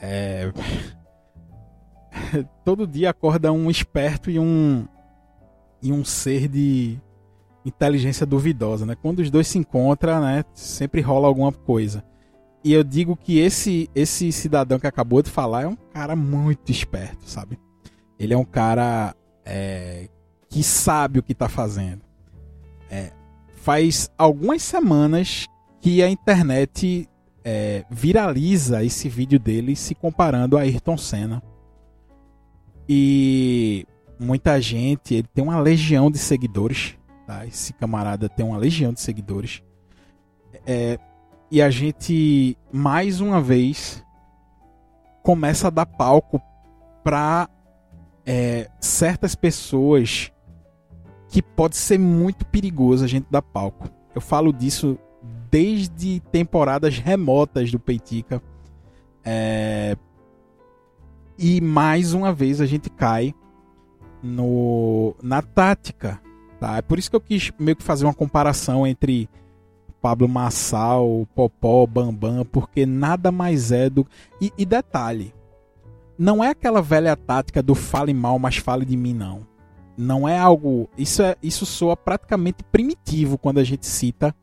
é... 0.02 0.52
todo 2.64 2.88
dia 2.88 3.10
acorda 3.10 3.52
um 3.52 3.70
esperto 3.70 4.30
e 4.30 4.40
um 4.40 4.88
e 5.82 5.92
um 5.92 6.06
ser 6.06 6.48
de 6.48 7.00
inteligência 7.66 8.26
duvidosa, 8.26 8.86
né? 8.86 8.96
Quando 8.96 9.20
os 9.20 9.30
dois 9.30 9.48
se 9.48 9.58
encontram, 9.58 10.22
né, 10.22 10.44
sempre 10.54 11.02
rola 11.02 11.28
alguma 11.28 11.52
coisa. 11.52 12.04
E 12.64 12.74
eu 12.74 12.84
digo 12.84 13.16
que 13.16 13.40
esse 13.40 13.90
esse 13.96 14.32
cidadão 14.32 14.80
que 14.80 14.88
acabou 14.88 15.22
de 15.22 15.30
falar 15.30 15.64
é 15.64 15.68
um 15.68 15.76
cara 15.76 16.16
muito 16.16 16.72
esperto, 16.72 17.28
sabe? 17.28 17.60
Ele 18.20 18.34
é 18.34 18.38
um 18.38 18.46
cara 18.46 19.16
é, 19.44 20.08
que 20.48 20.62
sabe 20.62 21.20
o 21.20 21.24
que 21.24 21.32
está 21.32 21.50
fazendo. 21.50 22.02
É, 22.90 23.12
faz 23.56 24.12
algumas 24.18 24.62
semanas 24.62 25.48
que 25.80 26.04
a 26.04 26.10
internet 26.10 27.10
é, 27.44 27.84
viraliza 27.90 28.84
esse 28.84 29.10
vídeo 29.10 29.40
dele 29.40 29.76
se 29.76 29.96
comparando 29.96 30.58
a 30.58 30.62
Ayrton 30.62 30.98
Senna. 30.98 31.42
E 32.88 33.86
muita 34.20 34.60
gente, 34.62 35.16
ele 35.16 35.28
tem 35.34 35.44
uma 35.44 35.60
legião 35.60 36.12
de 36.12 36.18
seguidores. 36.18 36.98
Tá? 37.26 37.46
Esse 37.46 37.74
camarada 37.74 38.28
tem 38.30 38.46
uma 38.46 38.58
legião 38.58 38.94
de 38.94 39.02
seguidores. 39.02 39.62
É, 40.66 41.00
e 41.50 41.62
a 41.62 41.70
gente, 41.70 42.58
mais 42.72 43.20
uma 43.20 43.42
vez, 43.42 44.04
começa 45.24 45.68
a 45.68 45.72
dar 45.72 45.86
palco 45.86 46.42
para 47.04 47.50
é, 48.26 48.70
certas 48.80 49.36
pessoas 49.36 50.32
que 51.30 51.42
pode 51.42 51.78
ser 51.78 51.98
muito 51.98 52.46
perigoso 52.46 53.04
a 53.04 53.08
gente 53.08 53.28
dar 53.32 53.42
palco. 53.42 53.90
Eu 54.14 54.22
falo 54.22 54.52
disso 54.52 55.00
desde 55.50 56.20
temporadas 56.32 56.98
remotas 56.98 57.72
do 57.72 57.80
Peitica. 57.80 58.42
É... 59.24 59.96
E 61.44 61.60
mais 61.60 62.14
uma 62.14 62.32
vez 62.32 62.62
a 62.62 62.68
gente 62.68 62.88
cai 62.88 63.34
no 64.22 65.16
na 65.24 65.42
tática, 65.42 66.22
tá? 66.60 66.78
É 66.78 66.84
por 66.84 67.00
isso 67.00 67.10
que 67.10 67.16
eu 67.16 67.22
quis 67.22 67.52
meio 67.58 67.76
que 67.76 67.82
fazer 67.82 68.06
uma 68.06 68.14
comparação 68.14 68.86
entre 68.86 69.28
Pablo 70.00 70.30
Massal, 70.30 71.28
Popó, 71.34 71.88
Bambam, 71.88 72.46
porque 72.46 72.86
nada 72.86 73.32
mais 73.32 73.72
é 73.72 73.90
do. 73.90 74.06
E, 74.40 74.54
e, 74.56 74.64
detalhe, 74.68 75.34
não 76.16 76.44
é 76.44 76.50
aquela 76.50 76.80
velha 76.80 77.16
tática 77.16 77.64
do 77.64 77.74
fale 77.74 78.14
mal, 78.14 78.38
mas 78.38 78.58
fale 78.58 78.86
de 78.86 78.96
mim, 78.96 79.16
não. 79.16 79.42
Não 79.98 80.30
é 80.30 80.38
algo. 80.38 80.88
Isso, 80.96 81.24
é, 81.24 81.36
isso 81.42 81.66
soa 81.66 81.98
praticamente 81.98 82.64
primitivo 82.64 83.36
quando 83.36 83.58
a 83.58 83.64
gente 83.64 83.88
cita. 83.88 84.36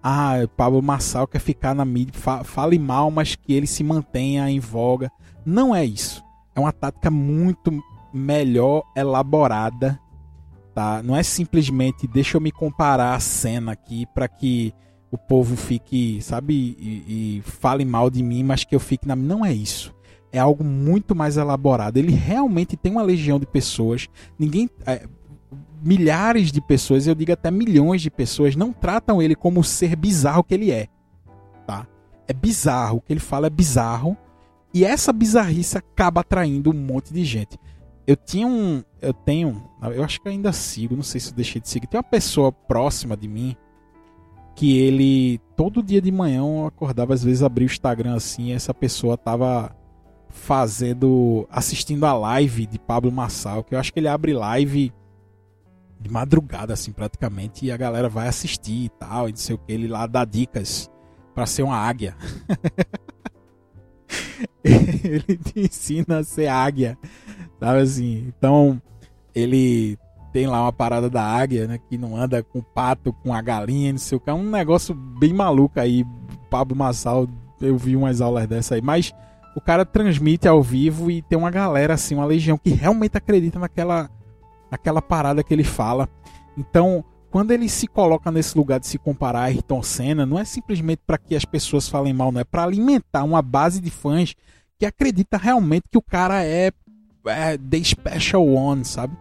Ah, 0.00 0.36
Pablo 0.56 0.80
Massal 0.80 1.26
quer 1.26 1.40
ficar 1.40 1.74
na 1.74 1.84
mídia, 1.84 2.14
fa, 2.14 2.44
fale 2.44 2.78
mal, 2.78 3.10
mas 3.10 3.34
que 3.34 3.52
ele 3.52 3.66
se 3.66 3.82
mantenha 3.82 4.48
em 4.48 4.60
voga. 4.60 5.10
Não 5.44 5.74
é 5.74 5.84
isso. 5.84 6.25
É 6.56 6.60
uma 6.60 6.72
tática 6.72 7.10
muito 7.10 7.70
melhor 8.12 8.82
elaborada, 8.96 10.00
tá? 10.74 11.02
Não 11.02 11.14
é 11.14 11.22
simplesmente 11.22 12.06
deixa 12.06 12.36
eu 12.36 12.40
me 12.40 12.50
comparar 12.50 13.14
a 13.14 13.20
cena 13.20 13.72
aqui 13.72 14.06
para 14.06 14.26
que 14.26 14.74
o 15.10 15.18
povo 15.18 15.56
fique, 15.56 16.20
sabe, 16.22 16.54
e, 16.54 17.38
e, 17.38 17.42
fale 17.42 17.84
mal 17.84 18.10
de 18.10 18.22
mim, 18.22 18.42
mas 18.42 18.64
que 18.64 18.74
eu 18.74 18.80
fique 18.80 19.06
na. 19.06 19.14
Não 19.14 19.44
é 19.44 19.52
isso. 19.52 19.94
É 20.32 20.38
algo 20.38 20.64
muito 20.64 21.14
mais 21.14 21.36
elaborado. 21.36 21.96
Ele 21.96 22.12
realmente 22.12 22.76
tem 22.76 22.92
uma 22.92 23.02
legião 23.02 23.38
de 23.38 23.46
pessoas. 23.46 24.08
Ninguém. 24.38 24.68
É, 24.86 25.06
milhares 25.82 26.50
de 26.50 26.60
pessoas, 26.60 27.06
eu 27.06 27.14
digo 27.14 27.32
até 27.32 27.50
milhões 27.50 28.02
de 28.02 28.10
pessoas, 28.10 28.56
não 28.56 28.72
tratam 28.72 29.22
ele 29.22 29.36
como 29.36 29.60
o 29.60 29.64
ser 29.64 29.94
bizarro 29.94 30.42
que 30.42 30.54
ele 30.54 30.70
é. 30.70 30.88
Tá? 31.66 31.86
É 32.26 32.32
bizarro. 32.32 32.98
O 32.98 33.00
que 33.00 33.12
ele 33.12 33.20
fala 33.20 33.46
é 33.46 33.50
bizarro. 33.50 34.16
E 34.76 34.84
essa 34.84 35.10
bizarrice 35.10 35.78
acaba 35.78 36.20
atraindo 36.20 36.68
um 36.68 36.74
monte 36.74 37.10
de 37.10 37.24
gente. 37.24 37.58
Eu 38.06 38.14
tinha 38.14 38.46
um. 38.46 38.84
Eu 39.00 39.14
tenho. 39.14 39.70
Eu 39.94 40.04
acho 40.04 40.20
que 40.20 40.28
ainda 40.28 40.52
sigo, 40.52 40.94
não 40.94 41.02
sei 41.02 41.18
se 41.18 41.30
eu 41.30 41.34
deixei 41.34 41.62
de 41.62 41.66
seguir. 41.70 41.86
Tem 41.86 41.96
uma 41.96 42.04
pessoa 42.04 42.52
próxima 42.52 43.16
de 43.16 43.26
mim 43.26 43.56
que 44.54 44.76
ele 44.76 45.40
todo 45.56 45.82
dia 45.82 46.02
de 46.02 46.12
manhã 46.12 46.40
eu 46.40 46.66
acordava 46.66 47.14
às 47.14 47.24
vezes 47.24 47.42
abria 47.42 47.66
o 47.66 47.70
Instagram 47.70 48.16
assim, 48.16 48.48
e 48.48 48.52
essa 48.52 48.74
pessoa 48.74 49.16
tava 49.16 49.74
fazendo 50.28 51.48
assistindo 51.50 52.04
a 52.04 52.12
live 52.12 52.66
de 52.66 52.78
Pablo 52.78 53.10
Massal, 53.10 53.64
que 53.64 53.74
eu 53.74 53.78
acho 53.78 53.90
que 53.90 53.98
ele 53.98 54.08
abre 54.08 54.34
live 54.34 54.92
de 55.98 56.10
madrugada 56.10 56.74
assim 56.74 56.92
praticamente 56.92 57.64
e 57.64 57.72
a 57.72 57.78
galera 57.78 58.10
vai 58.10 58.28
assistir 58.28 58.84
e 58.84 58.88
tal, 58.90 59.26
e 59.26 59.32
não 59.32 59.38
sei 59.38 59.54
o 59.54 59.58
que, 59.58 59.72
ele 59.72 59.88
lá 59.88 60.06
dá 60.06 60.22
dicas 60.26 60.90
para 61.34 61.46
ser 61.46 61.62
uma 61.62 61.78
águia. 61.78 62.14
ele 64.64 65.36
te 65.36 65.60
ensina 65.60 66.18
a 66.18 66.24
ser 66.24 66.48
águia, 66.48 66.98
sabe 67.60 67.80
assim? 67.80 68.26
Então, 68.28 68.80
ele 69.34 69.98
tem 70.32 70.46
lá 70.46 70.62
uma 70.62 70.72
parada 70.72 71.08
da 71.08 71.22
águia, 71.22 71.66
né? 71.66 71.78
Que 71.88 71.96
não 71.96 72.16
anda 72.16 72.42
com 72.42 72.60
pato, 72.60 73.12
com 73.12 73.32
a 73.32 73.40
galinha, 73.40 73.92
não 73.92 73.98
sei 73.98 74.16
o 74.16 74.20
que. 74.20 74.28
É 74.28 74.34
um 74.34 74.50
negócio 74.50 74.94
bem 74.94 75.32
maluco 75.32 75.80
aí. 75.80 76.04
Pablo 76.50 76.76
Massal, 76.76 77.26
eu 77.60 77.76
vi 77.78 77.96
umas 77.96 78.20
aulas 78.20 78.46
dessa 78.46 78.74
aí. 78.74 78.82
Mas 78.82 79.14
o 79.56 79.60
cara 79.60 79.86
transmite 79.86 80.46
ao 80.46 80.62
vivo 80.62 81.10
e 81.10 81.22
tem 81.22 81.38
uma 81.38 81.50
galera, 81.50 81.94
assim, 81.94 82.14
uma 82.14 82.26
legião 82.26 82.58
que 82.58 82.70
realmente 82.70 83.16
acredita 83.16 83.58
naquela, 83.58 84.10
naquela 84.70 85.00
parada 85.00 85.42
que 85.42 85.54
ele 85.54 85.64
fala. 85.64 86.06
Então, 86.56 87.02
quando 87.30 87.50
ele 87.50 87.68
se 87.68 87.86
coloca 87.86 88.30
nesse 88.30 88.56
lugar 88.56 88.80
de 88.80 88.86
se 88.86 88.98
comparar 88.98 89.40
a 89.40 89.44
Ayrton 89.44 89.82
Senna, 89.82 90.24
não 90.24 90.38
é 90.38 90.44
simplesmente 90.44 91.02
para 91.06 91.18
que 91.18 91.34
as 91.34 91.44
pessoas 91.44 91.88
falem 91.88 92.12
mal, 92.12 92.32
não 92.32 92.40
é 92.40 92.44
para 92.44 92.64
alimentar 92.64 93.24
uma 93.24 93.42
base 93.42 93.80
de 93.80 93.90
fãs 93.90 94.34
que 94.78 94.86
acredita 94.86 95.36
realmente 95.36 95.84
que 95.90 95.98
o 95.98 96.02
cara 96.02 96.44
é, 96.44 96.70
é 97.26 97.58
the 97.58 97.82
special 97.82 98.46
one, 98.46 98.84
sabe? 98.84 99.16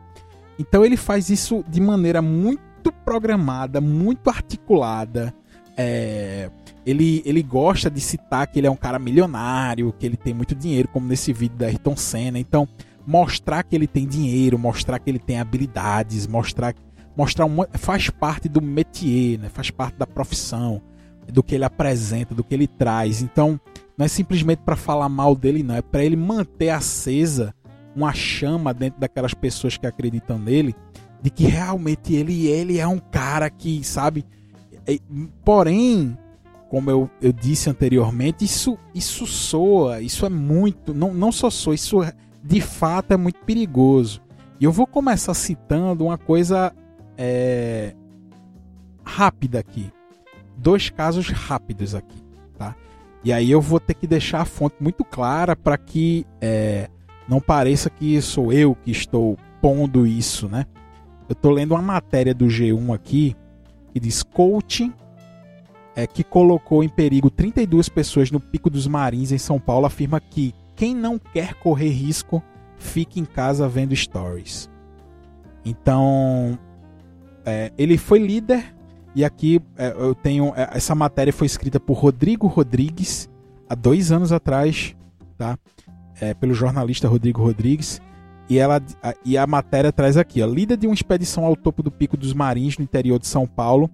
Então 0.59 0.85
ele 0.85 0.97
faz 0.97 1.29
isso 1.29 1.63
de 1.67 1.81
maneira 1.81 2.21
muito 2.21 2.91
programada, 3.03 3.81
muito 3.81 4.29
articulada. 4.29 5.33
É, 5.77 6.49
ele, 6.85 7.21
ele 7.25 7.41
gosta 7.41 7.89
de 7.89 7.99
citar 7.99 8.47
que 8.47 8.59
ele 8.59 8.67
é 8.67 8.71
um 8.71 8.75
cara 8.75 8.99
milionário, 8.99 9.93
que 9.97 10.05
ele 10.05 10.15
tem 10.15 10.33
muito 10.33 10.55
dinheiro, 10.55 10.87
como 10.87 11.07
nesse 11.07 11.33
vídeo 11.33 11.57
da 11.57 11.65
Ayrton 11.65 11.97
Senna. 11.97 12.39
Então, 12.39 12.67
mostrar 13.05 13.63
que 13.63 13.75
ele 13.75 13.87
tem 13.87 14.07
dinheiro, 14.07 14.57
mostrar 14.57 14.99
que 14.99 15.09
ele 15.09 15.19
tem 15.19 15.39
habilidades, 15.39 16.27
mostrar 16.27 16.73
mostrar 17.15 17.47
faz 17.73 18.09
parte 18.09 18.49
do 18.49 18.61
métier, 18.61 19.39
né? 19.39 19.49
faz 19.49 19.71
parte 19.71 19.97
da 19.97 20.05
profissão, 20.05 20.81
do 21.27 21.41
que 21.41 21.55
ele 21.55 21.63
apresenta, 21.63 22.35
do 22.35 22.43
que 22.43 22.53
ele 22.53 22.67
traz. 22.67 23.21
Então, 23.21 23.59
não 23.97 24.05
é 24.05 24.09
simplesmente 24.09 24.59
para 24.59 24.75
falar 24.75 25.09
mal 25.09 25.35
dele, 25.35 25.63
não, 25.63 25.75
é 25.75 25.81
para 25.81 26.03
ele 26.03 26.15
manter 26.15 26.69
acesa 26.69 27.53
uma 27.95 28.13
chama 28.13 28.73
dentro 28.73 28.99
daquelas 28.99 29.33
pessoas 29.33 29.77
que 29.77 29.87
acreditam 29.87 30.37
nele, 30.37 30.75
de 31.21 31.29
que 31.29 31.45
realmente 31.45 32.13
ele, 32.13 32.47
ele 32.47 32.77
é 32.77 32.87
um 32.87 32.99
cara 32.99 33.49
que, 33.49 33.83
sabe? 33.83 34.25
Porém, 35.43 36.17
como 36.69 36.91
eu, 36.91 37.09
eu 37.21 37.31
disse 37.31 37.69
anteriormente, 37.69 38.43
isso, 38.43 38.77
isso 38.93 39.25
soa, 39.25 40.01
isso 40.01 40.25
é 40.25 40.29
muito, 40.29 40.93
não, 40.93 41.13
não 41.13 41.31
só 41.31 41.49
soa, 41.49 41.73
isso 41.73 42.01
de 42.43 42.59
fato 42.59 43.13
é 43.13 43.17
muito 43.17 43.39
perigoso. 43.39 44.21
E 44.59 44.65
eu 44.65 44.71
vou 44.71 44.85
começar 44.85 45.33
citando 45.33 46.05
uma 46.05 46.17
coisa 46.17 46.73
é, 47.17 47.93
rápida 49.03 49.59
aqui. 49.59 49.91
Dois 50.57 50.89
casos 50.89 51.29
rápidos 51.29 51.93
aqui, 51.93 52.21
tá? 52.57 52.75
E 53.23 53.33
aí 53.33 53.51
eu 53.51 53.61
vou 53.61 53.79
ter 53.79 53.93
que 53.93 54.07
deixar 54.07 54.41
a 54.41 54.45
fonte 54.45 54.75
muito 54.79 55.03
clara 55.03 55.55
para 55.55 55.77
que 55.77 56.25
é, 56.39 56.89
não 57.27 57.39
pareça 57.39 57.89
que 57.89 58.21
sou 58.21 58.53
eu 58.53 58.75
que 58.75 58.91
estou 58.91 59.37
pondo 59.61 60.05
isso, 60.05 60.47
né? 60.47 60.65
Eu 61.27 61.33
estou 61.33 61.51
lendo 61.51 61.71
uma 61.71 61.81
matéria 61.81 62.33
do 62.33 62.45
G1 62.45 62.93
aqui 62.93 63.35
que 63.91 63.99
diz 63.99 64.21
coaching 64.21 64.93
é, 65.95 66.05
que 66.05 66.23
colocou 66.23 66.83
em 66.83 66.89
perigo 66.89 67.29
32 67.29 67.89
pessoas 67.89 68.29
no 68.29 68.39
Pico 68.39 68.69
dos 68.69 68.85
Marins 68.85 69.31
em 69.31 69.37
São 69.37 69.59
Paulo 69.59 69.85
afirma 69.85 70.19
que 70.19 70.53
quem 70.75 70.93
não 70.93 71.17
quer 71.17 71.53
correr 71.55 71.89
risco 71.89 72.43
fique 72.77 73.19
em 73.19 73.25
casa 73.25 73.67
vendo 73.67 73.95
stories. 73.95 74.69
Então 75.63 76.59
é, 77.45 77.71
ele 77.77 77.97
foi 77.97 78.19
líder 78.19 78.75
e 79.15 79.23
aqui 79.23 79.61
é, 79.77 79.91
eu 79.91 80.13
tenho 80.15 80.53
é, 80.55 80.69
essa 80.73 80.95
matéria 80.95 81.31
foi 81.31 81.47
escrita 81.47 81.79
por 81.79 81.93
Rodrigo 81.93 82.47
Rodrigues 82.47 83.29
há 83.69 83.75
dois 83.75 84.11
anos 84.11 84.31
atrás, 84.31 84.95
tá? 85.37 85.57
é, 86.19 86.33
pelo 86.33 86.53
jornalista 86.53 87.07
Rodrigo 87.07 87.41
Rodrigues. 87.41 88.01
E, 88.47 88.59
ela, 88.59 88.81
a, 89.01 89.13
e 89.23 89.37
a 89.37 89.47
matéria 89.47 89.91
traz 89.91 90.17
aqui: 90.17 90.41
a 90.41 90.47
líder 90.47 90.77
de 90.77 90.87
uma 90.87 90.93
expedição 90.93 91.45
ao 91.45 91.55
topo 91.55 91.81
do 91.81 91.91
Pico 91.91 92.15
dos 92.15 92.33
Marins, 92.33 92.77
no 92.77 92.83
interior 92.83 93.19
de 93.19 93.27
São 93.27 93.47
Paulo, 93.47 93.89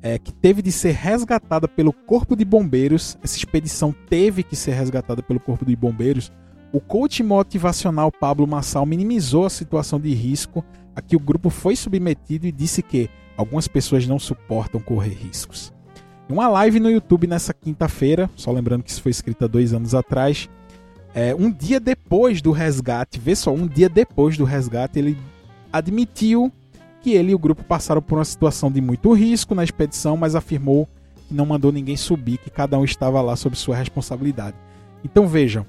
é, 0.00 0.18
que 0.18 0.32
teve 0.32 0.62
de 0.62 0.70
ser 0.70 0.92
resgatada 0.92 1.66
pelo 1.66 1.92
Corpo 1.92 2.36
de 2.36 2.44
Bombeiros. 2.44 3.18
Essa 3.22 3.36
expedição 3.36 3.94
teve 4.08 4.42
que 4.42 4.54
ser 4.54 4.72
resgatada 4.72 5.22
pelo 5.22 5.40
Corpo 5.40 5.64
de 5.64 5.74
Bombeiros. 5.74 6.32
O 6.70 6.80
coach 6.80 7.22
motivacional 7.22 8.12
Pablo 8.12 8.46
Massal 8.46 8.84
minimizou 8.84 9.46
a 9.46 9.50
situação 9.50 9.98
de 9.98 10.12
risco 10.12 10.62
a 10.94 11.00
que 11.00 11.16
o 11.16 11.20
grupo 11.20 11.48
foi 11.48 11.74
submetido 11.74 12.46
e 12.46 12.52
disse 12.52 12.82
que 12.82 13.08
algumas 13.38 13.66
pessoas 13.66 14.06
não 14.06 14.18
suportam 14.18 14.80
correr 14.80 15.14
riscos. 15.14 15.72
Em 16.28 16.32
uma 16.34 16.46
live 16.48 16.78
no 16.78 16.90
YouTube 16.90 17.26
nessa 17.26 17.54
quinta-feira, 17.54 18.28
só 18.36 18.52
lembrando 18.52 18.82
que 18.82 18.90
isso 18.90 19.00
foi 19.00 19.10
escrito 19.10 19.46
há 19.46 19.48
dois 19.48 19.72
anos 19.72 19.94
atrás, 19.94 20.50
é, 21.14 21.34
um 21.34 21.50
dia 21.50 21.80
depois 21.80 22.42
do 22.42 22.52
resgate, 22.52 23.18
vê 23.18 23.34
só, 23.34 23.50
um 23.50 23.66
dia 23.66 23.88
depois 23.88 24.36
do 24.36 24.44
resgate, 24.44 24.98
ele 24.98 25.16
admitiu 25.72 26.52
que 27.00 27.12
ele 27.12 27.30
e 27.30 27.34
o 27.34 27.38
grupo 27.38 27.64
passaram 27.64 28.02
por 28.02 28.18
uma 28.18 28.24
situação 28.24 28.70
de 28.70 28.80
muito 28.82 29.10
risco 29.14 29.54
na 29.54 29.64
expedição, 29.64 30.18
mas 30.18 30.34
afirmou 30.34 30.86
que 31.26 31.32
não 31.32 31.46
mandou 31.46 31.72
ninguém 31.72 31.96
subir, 31.96 32.36
que 32.36 32.50
cada 32.50 32.78
um 32.78 32.84
estava 32.84 33.22
lá 33.22 33.36
sob 33.36 33.56
sua 33.56 33.76
responsabilidade. 33.76 34.56
Então 35.02 35.26
vejam, 35.26 35.64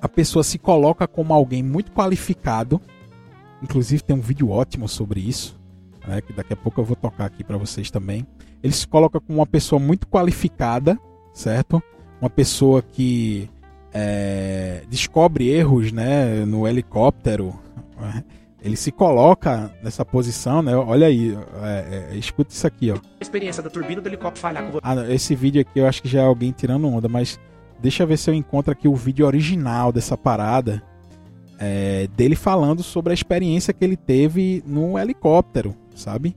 a 0.00 0.08
pessoa 0.08 0.42
se 0.42 0.58
coloca 0.58 1.06
como 1.06 1.34
alguém 1.34 1.62
muito 1.62 1.92
qualificado, 1.92 2.80
inclusive 3.62 4.02
tem 4.02 4.14
um 4.14 4.20
vídeo 4.20 4.50
ótimo 4.50 4.88
sobre 4.88 5.20
isso, 5.20 5.58
né, 6.06 6.20
que 6.20 6.32
daqui 6.32 6.52
a 6.52 6.56
pouco 6.56 6.80
eu 6.80 6.84
vou 6.84 6.96
tocar 6.96 7.24
aqui 7.26 7.42
para 7.42 7.56
vocês 7.56 7.90
também. 7.90 8.26
Ele 8.62 8.72
se 8.72 8.86
coloca 8.86 9.20
como 9.20 9.38
uma 9.38 9.46
pessoa 9.46 9.78
muito 9.78 10.06
qualificada, 10.06 10.98
certo? 11.32 11.82
Uma 12.20 12.30
pessoa 12.30 12.82
que 12.82 13.48
é, 13.92 14.82
descobre 14.88 15.48
erros 15.48 15.92
né, 15.92 16.44
no 16.44 16.66
helicóptero, 16.66 17.54
ele 18.62 18.76
se 18.76 18.90
coloca 18.90 19.72
nessa 19.82 20.04
posição, 20.04 20.62
né? 20.62 20.74
Olha 20.76 21.06
aí, 21.06 21.36
é, 21.62 22.10
é, 22.12 22.16
escuta 22.16 22.52
isso 22.52 22.66
aqui, 22.66 22.90
ó. 22.90 22.96
A 22.96 23.22
experiência 23.22 23.62
da 23.62 23.70
turbina 23.70 24.00
do 24.00 24.08
helicóptero 24.08 24.40
falhar 24.40 24.64
com 24.64 24.72
você. 24.72 24.80
Ah, 24.82 25.12
esse 25.12 25.34
vídeo 25.34 25.60
aqui 25.60 25.78
eu 25.78 25.86
acho 25.86 26.02
que 26.02 26.08
já 26.08 26.20
é 26.20 26.24
alguém 26.24 26.50
tirando 26.50 26.88
onda, 26.88 27.08
mas 27.08 27.38
deixa 27.80 28.02
eu 28.02 28.06
ver 28.06 28.16
se 28.16 28.30
eu 28.30 28.34
encontro 28.34 28.72
aqui 28.72 28.86
o 28.88 28.94
vídeo 28.94 29.26
original 29.26 29.92
dessa 29.92 30.16
parada. 30.16 30.82
É, 31.60 32.08
dele 32.16 32.36
falando 32.36 32.84
sobre 32.84 33.10
a 33.10 33.14
experiência 33.14 33.72
que 33.74 33.84
ele 33.84 33.96
teve 33.96 34.62
no 34.64 34.96
helicóptero, 34.96 35.74
sabe? 35.94 36.36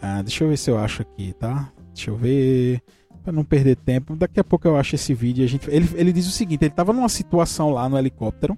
Ah, 0.00 0.22
deixa 0.22 0.44
eu 0.44 0.48
ver 0.48 0.56
se 0.56 0.70
eu 0.70 0.78
acho 0.78 1.02
aqui, 1.02 1.32
tá? 1.38 1.70
Deixa 1.92 2.10
eu 2.10 2.16
ver. 2.16 2.80
Pra 3.24 3.32
não 3.32 3.42
perder 3.42 3.74
tempo, 3.76 4.14
daqui 4.14 4.38
a 4.38 4.44
pouco 4.44 4.68
eu 4.68 4.76
acho 4.76 4.94
esse 4.94 5.12
vídeo. 5.14 5.42
A 5.44 5.48
gente, 5.48 5.68
ele, 5.70 5.88
ele 5.94 6.12
diz 6.12 6.26
o 6.28 6.30
seguinte: 6.30 6.62
ele 6.62 6.70
tava 6.74 6.92
numa 6.92 7.08
situação 7.08 7.70
lá 7.70 7.88
no 7.88 7.98
helicóptero, 7.98 8.56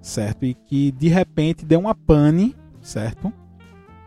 certo? 0.00 0.44
E 0.46 0.54
que 0.54 0.90
de 0.92 1.06
repente 1.08 1.64
deu 1.66 1.78
uma 1.80 1.94
pane, 1.94 2.56
certo? 2.80 3.30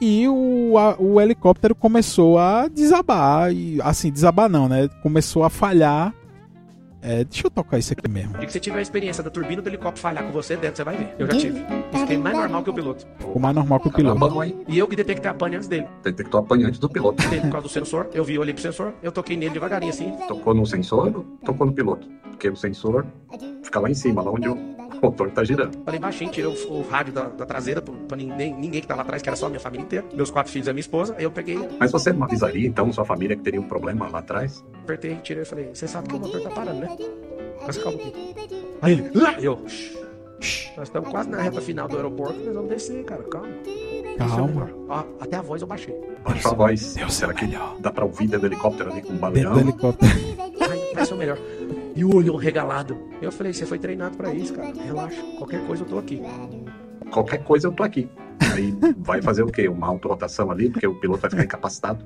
E 0.02 0.28
o, 0.28 0.78
a- 0.78 0.98
o 1.00 1.22
helicóptero 1.22 1.74
começou 1.76 2.38
a 2.40 2.68
desabar. 2.68 3.54
E, 3.54 3.80
assim, 3.82 4.12
desabar 4.12 4.50
não, 4.50 4.68
né? 4.68 4.90
Começou 5.02 5.44
a 5.44 5.50
falhar. 5.50 6.14
É, 7.04 7.26
deixa 7.26 7.48
eu 7.48 7.52
tocar 7.52 7.78
isso 7.78 7.92
aqui 7.92 8.10
mesmo. 8.10 8.38
Dia 8.38 8.46
que 8.46 8.54
você 8.54 8.62
tiver 8.62 8.80
a 8.80 8.82
experiência 8.82 9.22
da 9.22 9.30
turbina 9.30 9.62
do 9.62 9.68
helicóptero 9.68 10.02
falhar 10.02 10.24
com 10.24 10.32
você 10.32 10.56
dentro, 10.56 10.78
você 10.78 10.84
vai 10.86 10.96
ver. 10.96 11.14
Eu 11.20 11.28
já 11.28 11.38
tive. 11.38 11.66
Fiquei 11.92 12.18
mais 12.18 12.38
normal 12.38 12.64
que 12.64 12.70
o 12.70 12.74
piloto. 12.74 13.06
O 13.34 13.40
mais 13.40 13.54
normal 13.54 13.80
que 13.82 13.90
o 13.90 13.92
piloto. 13.92 14.54
E 14.70 14.80
eu 14.80 14.88
que 14.88 14.96
detectei 14.96 15.30
a 15.30 15.34
pane 15.34 15.58
antes 15.58 15.68
dele. 15.68 15.86
Detectou 16.02 16.40
a 16.40 16.44
pane 16.44 16.64
antes 16.64 16.80
do 16.80 16.90
piloto. 16.90 17.22
Por 17.22 17.52
causa 17.52 17.68
do 17.68 17.70
sensor, 17.70 18.10
eu 18.14 18.24
vi, 18.24 18.36
eu 18.36 18.42
olhei 18.42 18.54
pro 18.54 18.64
sensor, 18.64 18.94
eu 19.04 19.12
toquei 19.12 19.36
nele 19.36 19.52
devagarinho 19.52 19.92
assim. 19.92 20.14
Tocou 20.30 20.54
no 20.54 20.66
sensor 20.66 21.14
ou 21.14 21.24
tocou 21.44 21.68
no 21.68 21.74
piloto? 21.74 22.08
Porque 22.30 22.48
o 22.48 22.56
sensor 22.56 23.06
fica 23.62 23.80
lá 23.82 23.90
em 23.90 23.94
cima, 23.94 24.22
lá 24.22 24.32
onde 24.32 24.48
o 24.48 24.56
motor 25.04 25.30
tá 25.32 25.44
girando. 25.44 25.78
Falei 25.84 26.00
baixinho, 26.00 26.32
tirei 26.32 26.50
o, 26.50 26.72
o 26.72 26.82
rádio 26.88 27.14
da, 27.14 27.24
da 27.24 27.46
traseira 27.46 27.82
pra, 27.82 27.94
pra 28.08 28.18
ninguém, 28.18 28.54
ninguém 28.54 28.82
que 28.82 28.88
tava 28.88 29.02
atrás, 29.02 29.22
que 29.22 29.30
era 29.30 29.36
só 29.36 29.46
a 29.46 29.50
minha 29.50 29.60
família 29.60 29.84
inteira. 29.84 30.06
Meus 30.14 30.32
quatro 30.32 30.52
filhos 30.52 30.68
e 30.68 30.70
a 30.70 30.74
minha 30.74 30.82
esposa. 30.82 31.16
Aí 31.18 31.24
eu 31.24 31.32
peguei, 31.32 31.60
Mas 31.80 31.92
você 31.92 32.12
não 32.14 32.24
avisaria, 32.24 32.68
então, 32.68 32.92
sua 32.92 33.06
família 33.06 33.36
que 33.36 33.44
teria 33.44 33.60
um 33.60 33.68
problema 33.68 34.08
lá 34.10 34.20
atrás? 34.20 34.64
apertei, 34.84 35.16
tirei 35.18 35.44
e 35.44 35.46
falei, 35.46 35.70
você 35.74 35.88
sabe 35.88 36.10
que 36.10 36.16
o 36.16 36.20
motor 36.20 36.42
tá 36.42 36.50
parando, 36.50 36.80
né? 36.82 36.98
Mas 37.66 37.78
calma 37.78 37.98
pouquinho. 37.98 38.36
Aí 38.82 38.94
ele, 38.94 39.12
"Ah!" 39.26 39.36
eu, 39.40 39.60
"Shh, 39.68 39.96
shh, 40.42 40.72
nós 40.76 40.88
estamos 40.90 41.10
quase 41.10 41.30
na 41.30 41.42
reta 41.42 41.62
final 41.62 41.88
do 41.88 41.96
aeroporto, 41.96 42.38
nós 42.40 42.54
vamos 42.54 42.70
descer, 42.70 43.04
cara, 43.06 43.24
calma. 43.24 43.48
É 43.66 44.18
Calma. 44.18 44.70
Ó, 44.90 45.04
até 45.22 45.38
a 45.38 45.42
voz 45.42 45.62
eu 45.62 45.68
baixei. 45.68 45.96
Baixou 46.24 46.52
a 46.52 46.56
voz. 46.56 46.94
Deus 46.94 47.14
Será 47.14 47.34
que 47.34 47.46
melhor. 47.46 47.78
dá 47.80 47.92
pra 47.92 48.06
ouvir 48.06 48.28
dentro 48.28 48.42
do 48.42 48.46
helicóptero 48.48 48.92
ali 48.92 49.02
com 49.02 49.14
um 49.14 49.32
Dentro 49.32 49.54
do 49.54 49.60
helicóptero. 49.60 50.12
Ai, 50.70 50.94
vai 50.94 51.06
ser 51.06 51.14
o 51.14 51.18
melhor. 51.18 51.38
E 51.96 52.04
o 52.04 52.16
olhão 52.16 52.36
regalado. 52.36 52.98
Eu 53.22 53.32
falei, 53.32 53.54
você 53.54 53.66
foi 53.66 53.78
treinado 53.78 54.18
pra 54.18 54.34
isso, 54.34 54.54
cara. 54.54 54.74
Relaxa. 54.74 55.22
Qualquer 55.38 55.66
coisa 55.68 55.84
eu 55.84 55.88
tô 55.88 55.98
aqui. 56.00 56.22
Qualquer 57.12 57.44
coisa 57.44 57.68
eu 57.68 57.72
tô 57.72 57.84
aqui. 57.84 58.10
Aí 58.54 58.74
vai 58.98 59.22
fazer 59.22 59.44
o 59.44 59.48
quê? 59.48 59.68
Uma 59.68 59.88
autorotação 59.88 60.50
ali, 60.50 60.70
porque 60.70 60.88
o 60.88 60.96
piloto 60.96 61.22
vai 61.22 61.30
ficar 61.30 61.44
incapacitado. 61.44 62.04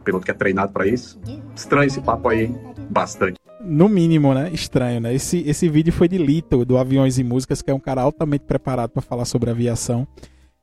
O 0.00 0.04
piloto 0.04 0.24
que 0.24 0.30
é 0.30 0.34
treinado 0.34 0.72
pra 0.72 0.86
isso. 0.86 1.18
Estranho 1.56 1.86
esse 1.86 2.00
papo 2.00 2.28
aí, 2.28 2.44
hein? 2.44 2.56
Bastante. 2.90 3.38
No 3.60 3.88
mínimo, 3.88 4.32
né? 4.34 4.50
Estranho, 4.52 5.00
né? 5.00 5.14
Esse, 5.14 5.38
esse 5.48 5.68
vídeo 5.68 5.92
foi 5.92 6.06
de 6.08 6.18
Lito, 6.18 6.64
do 6.64 6.76
Aviões 6.78 7.18
e 7.18 7.24
Músicas, 7.24 7.60
que 7.62 7.70
é 7.70 7.74
um 7.74 7.80
cara 7.80 8.02
altamente 8.02 8.44
preparado 8.44 8.90
para 8.90 9.02
falar 9.02 9.24
sobre 9.24 9.50
aviação. 9.50 10.06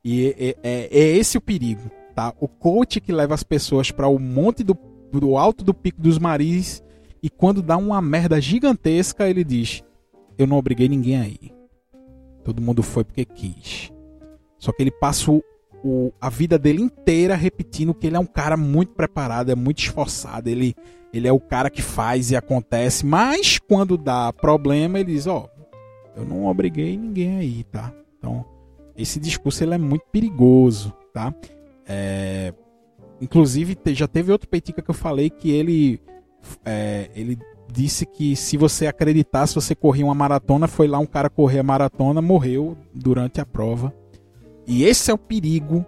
E 0.03 0.35
é, 0.37 0.55
é- 0.63 0.87
é 0.91 1.17
esse 1.17 1.37
o 1.37 1.41
perigo, 1.41 1.89
tá? 2.13 2.33
O 2.39 2.47
coach 2.47 3.01
que 3.01 3.11
leva 3.11 3.33
as 3.33 3.43
pessoas 3.43 3.89
para 3.91 4.07
o 4.07 4.19
monte 4.19 4.63
do, 4.63 4.77
do 5.11 5.35
alto 5.37 5.63
do 5.63 5.73
pico 5.73 5.99
dos 6.01 6.19
maris 6.19 6.83
e 7.25 7.29
quando 7.29 7.61
dá 7.61 7.75
uma 7.75 7.99
merda 8.01 8.39
gigantesca, 8.39 9.27
ele 9.27 9.43
diz: 9.43 9.83
Eu 10.37 10.45
não 10.45 10.57
obriguei 10.57 10.87
ninguém 10.87 11.17
aí. 11.17 11.51
Todo 12.43 12.61
mundo 12.61 12.83
foi 12.83 13.03
porque 13.03 13.25
quis. 13.25 13.91
Só 14.59 14.71
que 14.71 14.83
ele 14.83 14.91
passa 14.91 15.31
o, 15.31 15.43
o- 15.83 16.11
a 16.21 16.29
vida 16.29 16.59
dele 16.59 16.81
inteira 16.81 17.35
repetindo 17.35 17.93
que 17.95 18.05
ele 18.05 18.15
é 18.15 18.19
um 18.19 18.25
cara 18.25 18.55
muito 18.55 18.93
preparado, 18.93 19.51
é 19.51 19.55
muito 19.55 19.79
esforçado, 19.79 20.49
ele 20.49 20.75
ele 21.11 21.27
é 21.29 21.31
o 21.31 21.39
cara 21.39 21.69
que 21.69 21.81
faz 21.81 22.29
e 22.29 22.35
acontece, 22.35 23.05
mas 23.05 23.57
quando 23.57 23.97
dá 23.97 24.33
problema, 24.33 24.99
ele 24.99 25.13
diz, 25.13 25.25
ó, 25.27 25.49
eu 26.13 26.25
não 26.25 26.45
obriguei 26.45 26.97
ninguém 26.97 27.37
aí, 27.37 27.63
tá? 27.63 27.93
Então, 28.17 28.43
esse 28.97 29.17
discurso 29.17 29.63
ele 29.63 29.73
é 29.75 29.77
muito 29.77 30.03
perigoso, 30.11 30.93
tá? 31.13 31.33
É, 31.87 32.53
inclusive, 33.21 33.77
já 33.93 34.09
teve 34.09 34.29
outro 34.29 34.49
Peitica 34.49 34.81
que 34.81 34.89
eu 34.89 34.95
falei 34.95 35.29
que 35.29 35.49
ele 35.49 36.01
é, 36.63 37.09
ele 37.15 37.37
disse 37.71 38.05
que 38.05 38.35
se 38.35 38.57
você 38.57 38.87
acreditar, 38.87 39.47
se 39.47 39.55
você 39.55 39.75
corria 39.75 40.05
uma 40.05 40.15
maratona, 40.15 40.67
foi 40.67 40.87
lá 40.87 40.99
um 40.99 41.05
cara 41.05 41.29
correr 41.29 41.59
a 41.59 41.63
maratona, 41.63 42.21
morreu 42.21 42.77
durante 42.93 43.41
a 43.41 43.45
prova. 43.45 43.93
E 44.67 44.83
esse 44.83 45.11
é 45.11 45.13
o 45.13 45.17
perigo 45.17 45.85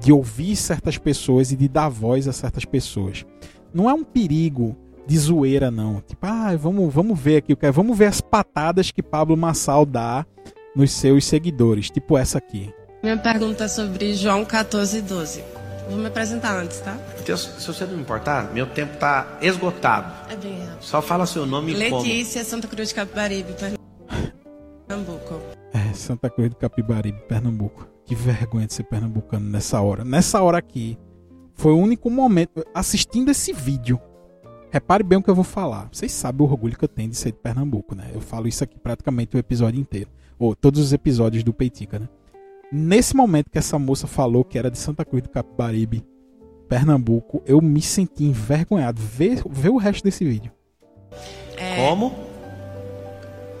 de 0.00 0.12
ouvir 0.12 0.54
certas 0.56 0.96
pessoas 0.96 1.50
e 1.50 1.56
de 1.56 1.68
dar 1.68 1.88
voz 1.88 2.28
a 2.28 2.32
certas 2.32 2.64
pessoas 2.64 3.26
não 3.72 3.88
é 3.88 3.94
um 3.94 4.04
perigo 4.04 4.76
de 5.06 5.16
zoeira, 5.16 5.70
não. 5.70 6.02
Tipo, 6.06 6.26
ah, 6.26 6.54
vamos, 6.56 6.92
vamos 6.92 7.18
ver 7.18 7.38
aqui, 7.38 7.56
é, 7.60 7.70
vamos 7.70 7.96
ver 7.96 8.06
as 8.06 8.20
patadas 8.20 8.90
que 8.90 9.02
Pablo 9.02 9.36
Massal 9.36 9.86
dá 9.86 10.26
nos 10.74 10.92
seus 10.92 11.24
seguidores, 11.24 11.90
tipo 11.90 12.16
essa 12.16 12.38
aqui. 12.38 12.72
Minha 13.02 13.16
pergunta 13.16 13.64
é 13.64 13.68
sobre 13.68 14.14
João 14.14 14.44
14, 14.44 15.00
12. 15.02 15.57
Vou 15.88 15.96
me 15.96 16.06
apresentar 16.06 16.54
antes, 16.54 16.80
tá? 16.80 16.98
Deus, 17.24 17.40
se 17.58 17.66
você 17.66 17.86
não 17.86 17.98
importar, 17.98 18.52
meu 18.52 18.66
tempo 18.66 18.98
tá 18.98 19.38
esgotado. 19.40 20.12
É 20.30 20.36
bem 20.36 20.58
rápido. 20.58 20.82
Só 20.82 21.00
fala 21.00 21.24
seu 21.24 21.46
nome 21.46 21.72
e 21.72 21.90
como. 21.90 22.02
Letícia, 22.02 22.44
Santa 22.44 22.68
Cruz 22.68 22.90
de 22.90 22.94
Capibaribe, 22.94 23.54
Pernambuco. 24.86 25.40
É, 25.72 25.94
Santa 25.94 26.28
Cruz 26.28 26.50
do 26.50 26.56
Capibaribe, 26.56 27.18
Pernambuco. 27.26 27.88
Que 28.04 28.14
vergonha 28.14 28.66
de 28.66 28.74
ser 28.74 28.84
pernambucano 28.84 29.48
nessa 29.48 29.80
hora. 29.80 30.04
Nessa 30.04 30.40
hora 30.42 30.58
aqui, 30.58 30.98
foi 31.54 31.72
o 31.72 31.78
único 31.78 32.10
momento, 32.10 32.64
assistindo 32.74 33.30
esse 33.30 33.52
vídeo, 33.52 34.00
repare 34.70 35.02
bem 35.02 35.18
o 35.18 35.22
que 35.22 35.28
eu 35.28 35.34
vou 35.34 35.44
falar. 35.44 35.88
Vocês 35.92 36.12
sabem 36.12 36.46
o 36.46 36.50
orgulho 36.50 36.76
que 36.76 36.84
eu 36.84 36.88
tenho 36.88 37.10
de 37.10 37.16
ser 37.16 37.32
de 37.32 37.38
Pernambuco, 37.38 37.94
né? 37.94 38.10
Eu 38.14 38.20
falo 38.20 38.46
isso 38.46 38.62
aqui 38.62 38.78
praticamente 38.78 39.36
o 39.36 39.38
episódio 39.38 39.80
inteiro. 39.80 40.10
Ou 40.38 40.54
todos 40.54 40.80
os 40.80 40.92
episódios 40.92 41.42
do 41.42 41.52
Peitica, 41.52 41.98
né? 41.98 42.08
Nesse 42.70 43.16
momento 43.16 43.50
que 43.50 43.58
essa 43.58 43.78
moça 43.78 44.06
falou 44.06 44.44
que 44.44 44.58
era 44.58 44.70
de 44.70 44.78
Santa 44.78 45.04
Cruz 45.04 45.22
do 45.22 45.28
Capibaribe, 45.30 46.04
Pernambuco, 46.68 47.42
eu 47.46 47.62
me 47.62 47.80
senti 47.80 48.24
envergonhado. 48.24 49.00
Vê, 49.00 49.36
vê 49.48 49.68
o 49.70 49.78
resto 49.78 50.04
desse 50.04 50.24
vídeo. 50.24 50.52
É, 51.56 51.76
Como? 51.76 52.28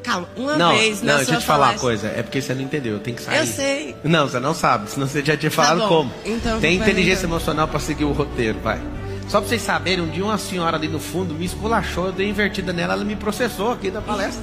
Calma, 0.02 0.28
uma 0.36 0.56
não, 0.56 0.70
vez 0.74 1.02
na 1.02 1.12
não, 1.12 1.18
deixa 1.18 1.34
eu 1.34 1.38
te 1.40 1.44
falar 1.46 1.70
uma 1.72 1.78
coisa. 1.78 2.08
É 2.08 2.22
porque 2.22 2.40
você 2.40 2.54
não 2.54 2.62
entendeu. 2.62 2.94
Eu 2.94 3.00
tenho 3.00 3.16
que 3.16 3.22
sair. 3.22 3.38
Eu 3.40 3.46
sei. 3.46 3.96
Não, 4.04 4.28
você 4.28 4.38
não 4.40 4.54
sabe. 4.54 4.90
Senão 4.90 5.06
você 5.06 5.22
já 5.24 5.36
tinha 5.36 5.50
falado 5.50 5.80
bom, 5.80 5.88
como. 5.88 6.10
então 6.24 6.54
eu 6.54 6.60
Tem 6.60 6.76
inteligência 6.76 7.22
perguntar. 7.22 7.26
emocional 7.36 7.68
pra 7.68 7.80
seguir 7.80 8.04
o 8.04 8.12
roteiro, 8.12 8.58
vai. 8.60 8.78
Só 9.28 9.40
pra 9.40 9.48
vocês 9.48 9.60
saberem, 9.60 10.02
um 10.02 10.08
dia 10.08 10.24
uma 10.24 10.38
senhora 10.38 10.76
ali 10.78 10.88
no 10.88 10.98
fundo 10.98 11.34
me 11.34 11.44
esculachou, 11.44 12.06
eu 12.06 12.12
dei 12.12 12.28
invertida 12.30 12.72
nela, 12.72 12.94
ela 12.94 13.04
me 13.04 13.16
processou 13.16 13.72
aqui 13.72 13.90
da 13.90 14.00
palestra. 14.00 14.42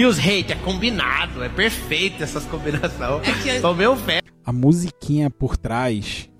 E 0.00 0.04
os 0.06 0.16
haters, 0.16 0.58
é 0.58 0.64
combinado, 0.64 1.44
é 1.44 1.48
perfeito 1.50 2.22
essas 2.22 2.44
combinações. 2.46 3.28
É 3.28 3.32
que- 3.42 3.60
Tomei 3.60 3.86
o 3.86 3.94
fé. 3.94 4.22
a 4.46 4.50
musiquinha 4.50 5.28
por 5.28 5.58
trás 5.58 6.30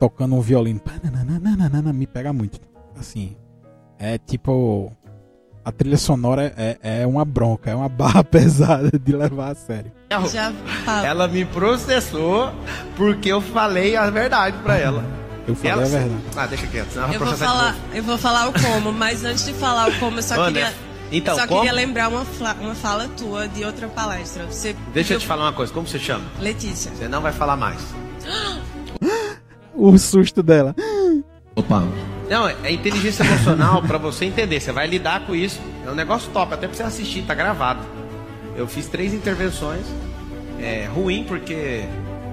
tocando 0.00 0.34
um 0.34 0.40
violino 0.40 0.80
me 1.94 2.06
pega 2.06 2.32
muito 2.32 2.58
assim 2.98 3.36
é 3.98 4.16
tipo 4.16 4.90
a 5.62 5.70
trilha 5.70 5.98
sonora 5.98 6.54
é, 6.56 7.02
é 7.02 7.06
uma 7.06 7.24
bronca 7.24 7.70
é 7.70 7.74
uma 7.74 7.88
barra 7.88 8.24
pesada 8.24 8.90
de 8.98 9.12
levar 9.14 9.52
a 9.52 9.54
sério. 9.54 9.92
Ela 11.04 11.28
me 11.28 11.44
processou 11.44 12.50
porque 12.96 13.28
eu 13.30 13.40
falei 13.40 13.96
a 13.96 14.08
verdade 14.08 14.56
pra 14.62 14.76
ela. 14.78 15.04
eu 15.46 15.54
falei 15.54 15.70
ela... 15.72 15.82
a 15.82 15.86
verdade 15.86 16.22
Ah, 16.36 16.46
deixa 16.46 16.66
quieto, 16.66 16.90
senão 16.90 17.12
Eu 17.12 17.18
vai 17.20 17.28
vou, 17.28 17.36
falar, 17.36 17.76
eu 17.92 18.02
vou 18.02 18.18
falar 18.18 18.48
o 18.48 18.52
como, 18.52 18.92
mas 18.92 19.24
antes 19.24 19.44
de 19.44 19.52
falar 19.54 19.88
o 19.88 19.98
como, 19.98 20.18
eu 20.18 20.22
só 20.22 20.42
Ô, 20.42 20.46
queria, 20.46 20.70
né? 20.70 20.74
Então, 21.16 21.36
só 21.36 21.46
como? 21.46 21.60
queria 21.60 21.74
lembrar 21.74 22.08
uma, 22.08 22.24
fla- 22.24 22.56
uma 22.60 22.74
fala 22.74 23.08
tua 23.16 23.46
de 23.48 23.64
outra 23.64 23.88
palestra. 23.88 24.46
Você 24.46 24.74
Deixa 24.92 25.14
eu 25.14 25.18
te 25.20 25.26
falar 25.26 25.44
uma 25.44 25.52
coisa, 25.52 25.72
como 25.72 25.86
você 25.86 25.98
chama? 25.98 26.24
Letícia. 26.40 26.90
Você 26.90 27.08
não 27.08 27.20
vai 27.20 27.32
falar 27.32 27.56
mais. 27.56 27.80
o 29.74 29.98
susto 29.98 30.42
dela 30.42 30.74
Opa, 31.56 31.84
Não, 32.28 32.48
é 32.48 32.72
inteligência 32.72 33.22
emocional 33.22 33.82
pra 33.82 33.98
você 33.98 34.24
entender. 34.24 34.60
Você 34.60 34.72
vai 34.72 34.86
lidar 34.86 35.26
com 35.26 35.34
isso. 35.34 35.60
É 35.86 35.90
um 35.90 35.94
negócio 35.94 36.30
top, 36.32 36.52
até 36.54 36.66
pra 36.66 36.76
você 36.76 36.82
assistir, 36.82 37.22
tá 37.22 37.34
gravado. 37.34 37.80
Eu 38.56 38.66
fiz 38.66 38.86
três 38.88 39.14
intervenções. 39.14 39.84
É 40.58 40.86
ruim 40.86 41.24
porque 41.24 41.84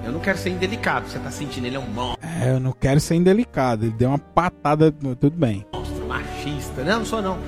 eu 0.04 0.10
não 0.12 0.18
quero 0.20 0.38
ser 0.38 0.50
indelicado. 0.50 1.08
Você 1.08 1.18
tá 1.18 1.30
sentindo 1.30 1.66
ele 1.66 1.76
é 1.76 1.78
um 1.80 1.86
monstro, 1.88 2.18
é, 2.26 2.50
eu 2.50 2.58
não 2.60 2.72
quero 2.72 2.98
ser 2.98 3.14
indelicado 3.14 3.84
ele 3.84 3.92
deu 3.92 4.08
uma 4.08 4.18
patada 4.18 4.90
tudo 4.90 5.36
bem 5.36 5.64
machista. 6.42 6.82
Não, 6.84 6.98
não 6.98 7.06
sou 7.06 7.22
não. 7.22 7.38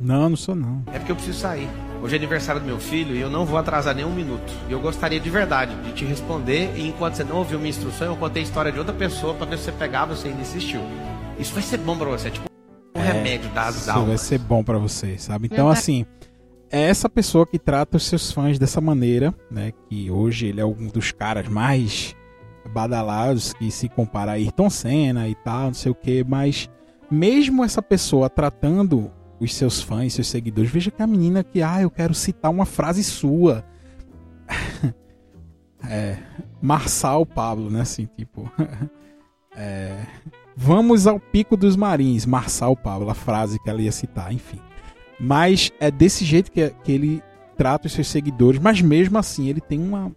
Não 0.00 0.28
não 0.28 0.36
sou 0.36 0.54
não 0.54 0.82
É 0.92 0.98
porque 0.98 1.12
eu 1.12 1.16
preciso 1.16 1.38
sair. 1.38 1.68
Hoje 2.02 2.14
é 2.14 2.18
aniversário 2.18 2.60
do 2.60 2.66
meu 2.66 2.78
filho 2.78 3.14
e 3.14 3.20
eu 3.20 3.30
não 3.30 3.44
vou 3.46 3.58
atrasar 3.58 3.94
nem 3.94 4.04
um 4.04 4.12
minuto. 4.14 4.52
E 4.68 4.72
eu 4.72 4.80
gostaria 4.80 5.18
de 5.18 5.30
verdade 5.30 5.74
de 5.82 5.92
te 5.92 6.04
responder. 6.04 6.72
E 6.76 6.86
enquanto 6.86 7.14
você 7.14 7.24
não 7.24 7.36
ouviu 7.36 7.58
minha 7.58 7.70
instrução, 7.70 8.08
eu 8.08 8.16
contei 8.16 8.42
a 8.42 8.44
história 8.44 8.70
de 8.70 8.78
outra 8.78 8.94
pessoa 8.94 9.34
pra 9.34 9.46
ver 9.46 9.58
se 9.58 9.64
você 9.64 9.72
pegava 9.72 10.12
e 10.12 10.16
você 10.16 10.28
ainda 10.28 10.42
insistiu. 10.42 10.80
Isso 11.38 11.52
vai 11.54 11.62
ser 11.62 11.78
bom 11.78 11.96
pra 11.96 12.06
você. 12.08 12.28
É 12.28 12.30
tipo 12.30 12.46
um 12.94 13.00
remédio 13.00 13.50
das 13.50 13.76
isso 13.76 13.86
vai 13.86 13.94
almas. 13.96 14.20
ser 14.20 14.38
bom 14.38 14.64
pra 14.64 14.78
vocês 14.78 15.22
sabe 15.22 15.48
então 15.52 15.68
assim 15.68 16.06
é 16.70 16.80
essa 16.82 17.08
pessoa 17.10 17.46
que 17.46 17.58
trata 17.58 17.96
os 17.98 18.06
seus 18.06 18.32
fãs 18.32 18.58
dessa 18.58 18.80
maneira, 18.80 19.34
né? 19.50 19.70
Que 19.88 20.10
hoje 20.10 20.46
ele 20.46 20.60
é 20.60 20.64
um 20.64 20.88
dos 20.88 21.12
caras 21.12 21.46
mais 21.46 22.16
badalados 22.72 23.52
que 23.52 23.70
se 23.70 23.88
compara 23.88 24.32
a 24.32 24.34
Ayrton 24.34 24.68
Senna 24.68 25.28
e 25.28 25.34
tal, 25.36 25.66
não 25.66 25.74
sei 25.74 25.92
o 25.92 25.94
que, 25.94 26.24
mas 26.24 26.68
mesmo 27.10 27.62
essa 27.64 27.80
pessoa 27.80 28.28
tratando 28.28 29.10
os 29.38 29.54
seus 29.54 29.82
fãs, 29.82 30.14
seus 30.14 30.28
seguidores, 30.28 30.70
veja 30.70 30.90
que 30.90 31.02
a 31.02 31.06
menina 31.06 31.44
que, 31.44 31.62
ah, 31.62 31.82
eu 31.82 31.90
quero 31.90 32.14
citar 32.14 32.50
uma 32.50 32.66
frase 32.66 33.04
sua. 33.04 33.64
é, 35.88 36.18
Marçal 36.60 37.24
Pablo, 37.26 37.70
né? 37.70 37.82
Assim, 37.82 38.06
tipo. 38.16 38.50
é, 39.56 40.04
Vamos 40.58 41.06
ao 41.06 41.20
pico 41.20 41.54
dos 41.54 41.76
marins, 41.76 42.24
Marçal 42.24 42.74
Paulo, 42.74 43.10
a 43.10 43.14
frase 43.14 43.58
que 43.58 43.68
ela 43.68 43.82
ia 43.82 43.92
citar, 43.92 44.32
enfim. 44.32 44.58
Mas 45.20 45.70
é 45.78 45.90
desse 45.90 46.24
jeito 46.24 46.50
que, 46.50 46.70
que 46.82 46.92
ele 46.92 47.22
trata 47.58 47.86
os 47.86 47.92
seus 47.92 48.08
seguidores, 48.08 48.58
mas 48.58 48.80
mesmo 48.80 49.18
assim 49.18 49.48
ele 49.50 49.60
tem 49.60 49.78
uma, 49.78 50.10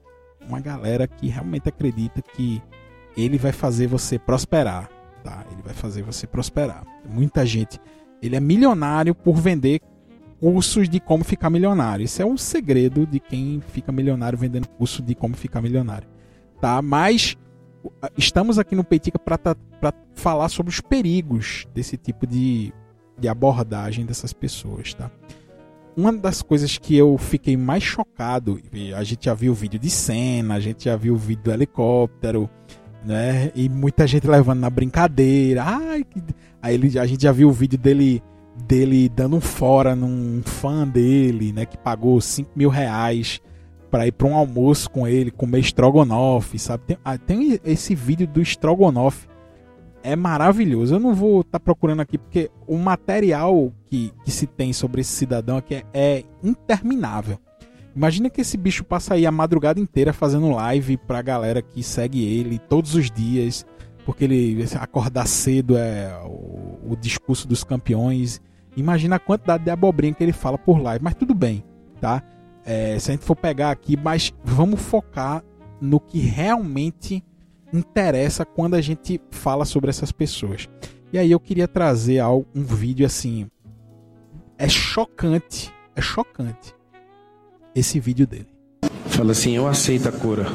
uma 0.47 0.62
galera 0.62 1.05
que 1.10 1.27
realmente 1.27 1.67
acredita 1.67 2.21
que 2.21 2.63
ele 3.17 3.38
vai 3.38 3.51
fazer 3.51 3.88
você 3.88 4.17
prosperar, 4.17 4.89
tá? 5.25 5.43
Ele 5.51 5.62
vai 5.62 5.73
fazer 5.73 6.03
você 6.03 6.25
prosperar. 6.25 6.86
Muita 7.05 7.45
gente, 7.45 7.77
ele 8.21 8.36
é 8.36 8.39
milionário 8.39 9.13
por 9.15 9.36
vender 9.36 9.82
cursos 10.39 10.88
de 10.88 10.99
como 10.99 11.23
ficar 11.23 11.49
milionário. 11.49 12.03
Isso 12.03 12.21
é 12.21 12.25
um 12.25 12.38
segredo 12.38 13.05
de 13.05 13.19
quem 13.19 13.62
fica 13.73 13.91
milionário 13.91 14.38
vendendo 14.38 14.67
curso 14.67 15.01
de 15.01 15.13
como 15.13 15.36
ficar 15.36 15.62
milionário, 15.62 16.08
tá? 16.62 16.82
Mas 16.82 17.38
estamos 18.17 18.58
aqui 18.58 18.75
no 18.75 18.84
Peitica 18.84 19.19
para 19.19 19.93
falar 20.13 20.49
sobre 20.49 20.71
os 20.71 20.82
perigos 20.82 21.67
desse 21.73 21.97
tipo 21.97 22.25
de, 22.25 22.73
de 23.17 23.27
abordagem 23.27 24.05
dessas 24.05 24.34
pessoas, 24.34 24.93
tá? 24.93 25.12
Uma 25.97 26.13
das 26.13 26.41
coisas 26.41 26.77
que 26.77 26.95
eu 26.95 27.17
fiquei 27.17 27.58
mais 27.58 27.84
chocado, 27.84 28.60
a 28.95 29.03
gente 29.03 29.25
já 29.25 29.34
viu 29.34 29.51
o 29.51 29.55
vídeo 29.55 29.77
de 29.77 29.89
cena, 29.89 30.55
a 30.55 30.60
gente 30.60 30.86
já 30.86 30.95
viu 30.95 31.15
o 31.15 31.17
vídeo 31.17 31.43
do 31.43 31.51
helicóptero, 31.51 32.49
né? 33.03 33.51
E 33.55 33.69
muita 33.69 34.05
gente 34.05 34.27
levando 34.27 34.59
na 34.59 34.69
brincadeira. 34.69 35.63
Ai. 35.63 36.05
Aí 36.62 36.73
ele, 36.75 36.99
a 36.99 37.05
gente 37.05 37.23
já 37.23 37.31
viu 37.31 37.49
o 37.49 37.53
vídeo 37.53 37.77
dele 37.77 38.21
dele 38.67 39.07
dando 39.09 39.38
um 39.38 39.41
fora 39.41 39.95
num 39.95 40.41
fã 40.43 40.88
dele, 40.88 41.53
né? 41.53 41.65
Que 41.65 41.77
pagou 41.77 42.19
5 42.19 42.51
mil 42.55 42.69
reais 42.69 43.41
para 43.89 44.05
ir 44.05 44.12
para 44.12 44.27
um 44.27 44.35
almoço 44.35 44.89
com 44.89 45.07
ele, 45.07 45.31
comer 45.31 45.59
estrogonofe, 45.59 46.59
sabe? 46.59 46.83
Tem, 46.85 46.97
ah, 47.03 47.17
tem 47.17 47.59
esse 47.63 47.95
vídeo 47.95 48.27
do 48.27 48.41
estrogonofe. 48.41 49.27
É 50.03 50.15
maravilhoso. 50.15 50.95
Eu 50.95 50.99
não 50.99 51.13
vou 51.13 51.41
estar 51.41 51.59
tá 51.59 51.59
procurando 51.59 52.01
aqui 52.01 52.17
porque 52.17 52.49
o 52.67 52.77
material 52.77 53.73
que, 53.89 54.13
que 54.23 54.31
se 54.31 54.45
tem 54.45 54.71
sobre 54.71 55.01
esse 55.01 55.12
cidadão 55.12 55.57
aqui 55.57 55.75
é, 55.75 55.85
é 55.93 56.23
interminável. 56.43 57.39
Imagina 57.95 58.30
que 58.30 58.41
esse 58.41 58.58
bicho 58.58 58.84
passa 58.84 59.15
aí 59.15 59.25
a 59.25 59.32
madrugada 59.32 59.80
inteira 59.80 60.13
fazendo 60.13 60.52
live 60.52 60.97
pra 60.97 61.21
galera 61.21 61.62
que 61.62 61.82
segue 61.84 62.23
ele 62.23 62.60
todos 62.60 62.95
os 62.95 63.10
dias, 63.10 63.65
porque 64.06 64.23
ele 64.23 64.63
acordar 64.80 65.28
cedo 65.28 65.78
é 65.78 66.12
o, 66.23 66.91
o 66.91 66.95
discurso 66.95 67.47
dos 67.47 67.63
campeões. 67.63 68.41
Imagina 68.78 69.15
a 69.15 69.19
quantidade 69.19 69.63
de 69.63 69.71
abobrinha 69.71 70.13
que 70.13 70.23
ele 70.23 70.32
fala 70.32 70.58
por 70.58 70.80
live, 70.82 71.04
mas 71.04 71.15
tudo 71.15 71.34
bem, 71.34 71.63
tá? 71.99 72.23
É, 72.63 72.97
se 72.99 73.12
a 73.12 73.13
gente 73.15 73.25
for 73.25 73.36
pegar 73.36 73.71
aqui, 73.71 73.97
mas 73.97 74.32
vamos 74.43 74.82
focar 74.82 75.43
no 75.82 75.99
que 75.99 76.19
realmente 76.19 77.23
interessa 77.73 78.45
quando 78.45 78.75
a 78.75 78.82
gente 78.82 79.19
fala 79.32 79.65
sobre 79.65 79.89
essas 79.89 80.12
pessoas. 80.12 80.69
E 81.12 81.17
aí 81.17 81.32
eu 81.32 81.39
queria 81.39 81.67
trazer 81.67 82.23
um 82.23 82.63
vídeo 82.63 83.06
assim. 83.06 83.49
É 84.58 84.69
chocante, 84.69 85.73
é 85.95 86.02
chocante 86.02 86.79
esse 87.80 88.00
vídeo 88.00 88.28
dele. 88.28 88.48
Fala 89.08 89.32
assim: 89.32 89.56
Eu 89.56 89.68
aceito 89.68 90.08
a 90.08 90.12
cura. 90.12 90.46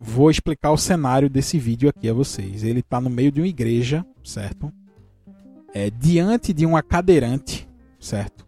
Vou 0.00 0.30
explicar 0.30 0.70
o 0.70 0.78
cenário 0.78 1.28
desse 1.28 1.58
vídeo 1.58 1.88
aqui 1.88 2.08
a 2.08 2.14
vocês. 2.14 2.64
Ele 2.64 2.80
está 2.80 3.00
no 3.00 3.10
meio 3.10 3.30
de 3.30 3.40
uma 3.40 3.46
igreja, 3.46 4.06
certo? 4.24 4.72
É 5.74 5.90
diante 5.90 6.52
de 6.52 6.64
uma 6.64 6.82
cadeirante, 6.82 7.68
certo? 8.00 8.46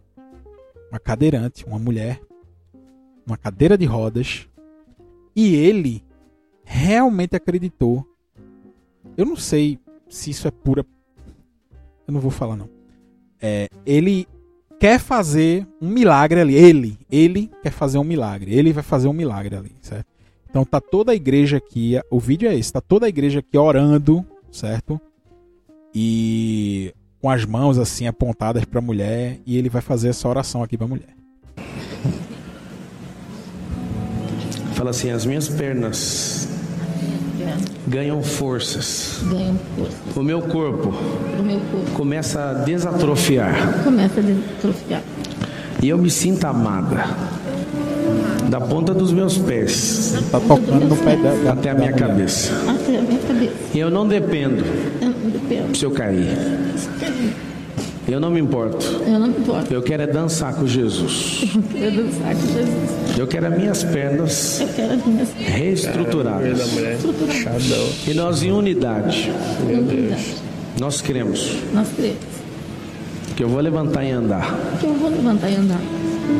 Uma 0.89 0.99
cadeirante, 0.99 1.65
uma 1.65 1.77
mulher, 1.77 2.21
uma 3.25 3.37
cadeira 3.37 3.77
de 3.77 3.85
rodas, 3.85 4.47
e 5.35 5.55
ele 5.55 6.03
realmente 6.63 7.35
acreditou. 7.35 8.05
Eu 9.15 9.25
não 9.25 9.35
sei 9.35 9.79
se 10.09 10.31
isso 10.31 10.47
é 10.47 10.51
pura. 10.51 10.85
Eu 12.07 12.13
não 12.13 12.19
vou 12.19 12.31
falar 12.31 12.55
não. 12.55 12.69
É, 13.39 13.67
ele 13.85 14.27
quer 14.81 14.99
fazer 14.99 15.67
um 15.79 15.87
milagre 15.87 16.41
ali. 16.41 16.55
Ele, 16.55 16.97
ele 17.11 17.51
quer 17.61 17.71
fazer 17.71 17.99
um 17.99 18.03
milagre. 18.03 18.51
Ele 18.51 18.73
vai 18.73 18.81
fazer 18.81 19.07
um 19.07 19.13
milagre 19.13 19.55
ali, 19.55 19.71
certo? 19.79 20.07
Então 20.49 20.65
tá 20.65 20.81
toda 20.81 21.11
a 21.11 21.15
igreja 21.15 21.57
aqui, 21.57 21.97
o 22.09 22.19
vídeo 22.19 22.49
é 22.49 22.55
esse, 22.57 22.73
tá 22.73 22.81
toda 22.81 23.05
a 23.05 23.09
igreja 23.09 23.39
aqui 23.39 23.57
orando, 23.57 24.25
certo? 24.51 24.99
E 25.93 26.93
com 27.21 27.29
as 27.29 27.45
mãos 27.45 27.77
assim 27.77 28.07
apontadas 28.07 28.65
para 28.65 28.79
a 28.79 28.81
mulher 28.81 29.39
e 29.45 29.55
ele 29.55 29.69
vai 29.69 29.83
fazer 29.83 30.09
essa 30.09 30.27
oração 30.27 30.63
aqui 30.63 30.75
para 30.75 30.87
a 30.87 30.89
mulher. 30.89 31.15
Fala 34.73 34.89
assim: 34.89 35.11
as 35.11 35.25
minhas 35.25 35.47
pernas 35.47 36.40
ganham 37.87 38.21
forças. 38.23 39.21
Ganham 39.29 39.55
forças. 39.77 39.95
O 40.15 40.23
meu 40.23 40.41
corpo, 40.41 40.89
O 41.39 41.43
meu 41.43 41.59
corpo 41.71 41.91
começa 41.93 42.51
a 42.51 42.53
desatrofiar. 42.53 43.83
começa 43.83 44.19
a 44.19 44.23
desatrofiar. 44.23 45.01
E 45.81 45.89
eu 45.89 45.97
me 45.97 46.09
sinto 46.09 46.45
amada. 46.45 47.05
Da 48.49 48.59
ponta 48.59 48.93
dos 48.93 49.13
meus 49.13 49.37
pés 49.37 50.13
Tá 50.29 50.39
tocando 50.39 50.85
no 50.89 50.97
pé 50.97 51.15
da, 51.15 51.53
até 51.53 51.69
a 51.69 51.73
minha 51.73 51.93
cabeça. 51.93 52.51
Até 52.67 52.97
a 52.97 53.01
minha 53.01 53.19
cabeça. 53.19 53.53
E 53.73 53.79
eu 53.79 53.89
não 53.89 54.05
dependo 54.07 54.63
Eu 55.01 55.09
não 55.09 55.29
dependo. 55.29 55.77
se 55.77 55.85
eu 55.85 55.91
cair. 55.91 56.27
Eu 57.01 57.50
não 58.19 58.29
me 58.31 58.39
importo. 58.39 58.85
Eu 59.05 59.19
não 59.19 59.27
me 59.27 59.37
importo. 59.37 59.73
Eu 59.73 59.81
quero 59.81 60.03
é 60.03 60.07
dançar 60.07 60.53
com 60.55 60.65
Jesus. 60.67 61.43
Eu 61.55 61.61
quero 61.71 62.03
dançar 62.03 62.35
com 62.35 62.41
Jesus. 62.41 63.17
Eu 63.17 63.27
quero 63.27 63.45
as 63.47 63.57
minhas 63.57 63.83
pernas 63.83 64.59
Eu 64.61 64.67
quero 64.69 64.93
as 64.93 65.05
minhas 65.05 65.29
reestruturadas. 65.37 66.59
estruturadas. 66.59 68.07
E 68.07 68.13
nós 68.13 68.41
em 68.43 68.51
unidade, 68.51 69.31
Unidade. 69.63 70.35
nós 70.79 71.01
cremos 71.01 71.57
Nós 71.73 71.87
cremos 71.95 72.17
que 73.35 73.43
eu 73.43 73.49
vou 73.49 73.61
levantar 73.61 74.03
e 74.03 74.11
andar. 74.11 74.55
que 74.79 74.85
eu 74.85 74.93
vou 74.93 75.09
levantar 75.09 75.49
e 75.49 75.55
andar. 75.55 75.79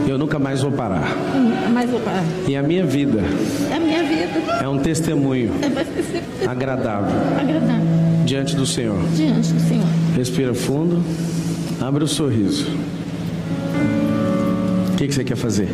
Eu 0.08 0.17
nunca 0.17 0.38
mais 0.39 0.62
vou 0.62 0.71
parar. 0.71 1.15
Eu 1.36 1.41
nunca 1.41 1.69
mais 1.69 1.89
vou 1.89 2.00
parar. 2.02 2.24
E 2.47 2.56
a 2.56 2.62
minha 2.63 2.86
vida 2.86 3.19
A 3.76 3.80
minha 3.80 4.04
vida 4.04 4.39
é 4.62 4.67
um 4.67 4.78
testemunho 4.80 5.52
é 6.41 6.45
agradável 6.47 7.15
agradável 7.39 7.86
diante 8.26 8.56
do 8.56 8.65
Senhor. 8.65 8.97
diante 9.15 9.52
do 9.54 9.60
Senhor. 9.67 9.86
Respira 10.15 10.54
fundo, 10.54 11.02
abre 11.81 12.03
o 12.03 12.07
sorriso. 12.07 12.67
O 14.93 14.95
que, 14.97 15.07
que 15.07 15.13
você 15.13 15.23
quer 15.23 15.35
fazer? 15.35 15.67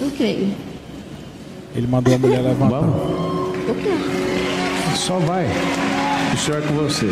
Eu 0.00 0.10
creio. 0.16 0.52
Ele 1.74 1.86
mandou 1.86 2.14
a 2.14 2.18
mulher 2.18 2.42
levantar. 2.42 2.80
Vamos? 2.80 2.96
Eu 3.68 3.74
creio. 3.74 4.96
Só 4.96 5.18
vai. 5.20 5.46
O 6.34 6.36
Senhor 6.36 6.62
é 6.62 6.66
com 6.66 6.74
você. 6.74 7.06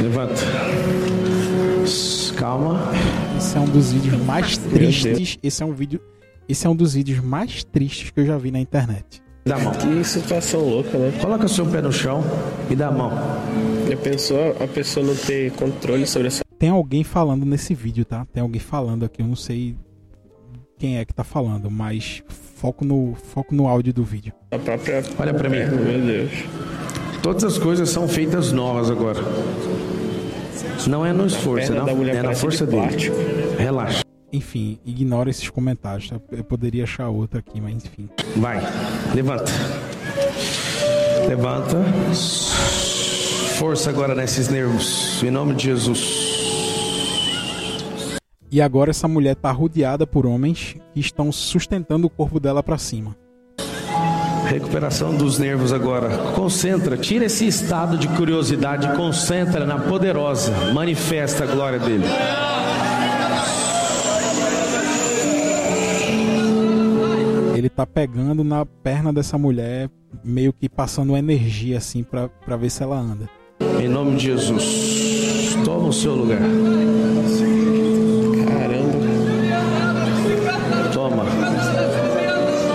Levanta. 0.00 0.40
Calma. 2.36 2.80
Esse 3.36 3.56
é 3.58 3.60
um 3.60 3.66
dos 3.66 3.92
vídeos 3.92 4.24
mais 4.24 4.56
tristes. 4.56 5.38
Esse 5.42 5.62
é 5.62 5.66
um 5.66 5.72
vídeo. 5.72 6.00
Esse 6.48 6.66
é 6.66 6.70
um 6.70 6.74
dos 6.74 6.94
vídeos 6.94 7.22
mais 7.22 7.62
tristes 7.64 8.10
que 8.10 8.20
eu 8.20 8.26
já 8.26 8.38
vi 8.38 8.50
na 8.50 8.58
internet. 8.58 9.22
Dá 9.44 9.56
a 9.56 9.58
mão. 9.58 9.72
Que 9.72 10.02
situação 10.04 10.60
louca, 10.60 10.96
né? 10.96 11.12
Coloca 11.20 11.46
seu 11.48 11.66
pé 11.66 11.82
no 11.82 11.92
chão 11.92 12.24
e 12.70 12.74
dá 12.74 12.88
a 12.88 12.90
mão. 12.90 13.12
Já 13.90 13.96
pensou 13.96 14.56
a 14.60 14.68
pessoa 14.68 15.04
não 15.04 15.16
ter 15.16 15.50
controle 15.50 16.06
sobre 16.06 16.28
essa 16.28 16.44
Tem 16.56 16.68
alguém 16.68 17.02
falando 17.02 17.44
nesse 17.44 17.74
vídeo, 17.74 18.04
tá? 18.04 18.24
Tem 18.32 18.40
alguém 18.40 18.60
falando 18.60 19.04
aqui, 19.04 19.20
eu 19.20 19.26
não 19.26 19.34
sei 19.34 19.74
quem 20.78 20.98
é 20.98 21.04
que 21.04 21.12
tá 21.12 21.24
falando, 21.24 21.68
mas 21.68 22.22
foco 22.28 22.84
no 22.84 23.16
foco 23.16 23.52
no 23.52 23.66
áudio 23.66 23.92
do 23.92 24.04
vídeo. 24.04 24.32
própria. 24.64 25.02
Olha 25.18 25.34
pra 25.34 25.48
mim. 25.48 25.58
Meu 25.58 26.00
Deus. 26.06 26.30
Todas 27.20 27.42
as 27.42 27.58
coisas 27.58 27.90
são 27.90 28.06
feitas 28.06 28.52
novas 28.52 28.88
agora. 28.92 29.20
Não 30.86 31.04
é 31.04 31.12
no 31.12 31.26
esforço, 31.26 31.74
não. 31.74 31.88
É 31.88 32.22
na 32.22 32.32
força 32.32 32.64
de 32.64 32.76
dele. 32.76 33.12
Relaxa. 33.58 34.04
Enfim, 34.32 34.78
ignora 34.86 35.28
esses 35.30 35.50
comentários. 35.50 36.08
tá? 36.08 36.20
Eu 36.30 36.44
poderia 36.44 36.84
achar 36.84 37.08
outra 37.08 37.40
aqui, 37.40 37.60
mas 37.60 37.74
enfim. 37.74 38.08
Vai. 38.36 38.60
Levanta. 39.12 39.50
Levanta. 41.28 41.76
Força 43.60 43.90
agora 43.90 44.14
nesses 44.14 44.48
nervos. 44.48 45.22
Em 45.22 45.30
nome 45.30 45.54
de 45.54 45.64
Jesus. 45.64 46.00
E 48.50 48.58
agora 48.58 48.88
essa 48.88 49.06
mulher 49.06 49.36
tá 49.36 49.52
rodeada 49.52 50.06
por 50.06 50.24
homens 50.24 50.76
que 50.94 50.98
estão 50.98 51.30
sustentando 51.30 52.06
o 52.06 52.10
corpo 52.10 52.40
dela 52.40 52.62
pra 52.62 52.78
cima. 52.78 53.14
Recuperação 54.48 55.14
dos 55.14 55.38
nervos 55.38 55.74
agora. 55.74 56.32
Concentra, 56.34 56.96
tira 56.96 57.26
esse 57.26 57.46
estado 57.46 57.98
de 57.98 58.08
curiosidade, 58.08 58.96
concentra 58.96 59.66
na 59.66 59.78
poderosa, 59.78 60.72
manifesta 60.72 61.44
a 61.44 61.46
glória 61.46 61.78
dele. 61.78 62.06
Ele 67.54 67.68
tá 67.68 67.86
pegando 67.86 68.42
na 68.42 68.64
perna 68.64 69.12
dessa 69.12 69.36
mulher, 69.36 69.90
meio 70.24 70.50
que 70.50 70.66
passando 70.66 71.14
energia 71.14 71.76
assim 71.76 72.02
pra 72.02 72.56
ver 72.56 72.70
se 72.70 72.82
ela 72.82 72.98
anda. 72.98 73.28
Em 73.80 73.88
nome 73.88 74.16
de 74.16 74.26
Jesus. 74.26 75.56
Toma 75.64 75.88
o 75.88 75.92
seu 75.92 76.14
lugar. 76.14 76.42
Caramba. 78.46 78.98
Toma. 80.92 81.24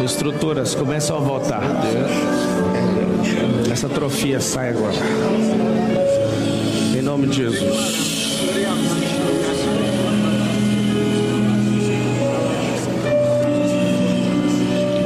Estruturas 0.04 0.74
começam 0.74 1.18
a 1.18 1.20
voltar. 1.20 1.62
Essa 3.72 3.86
atrofia 3.86 4.40
sai 4.40 4.70
agora. 4.70 4.96
Em 6.98 7.02
nome 7.04 7.28
de 7.28 7.36
Jesus. 7.36 7.96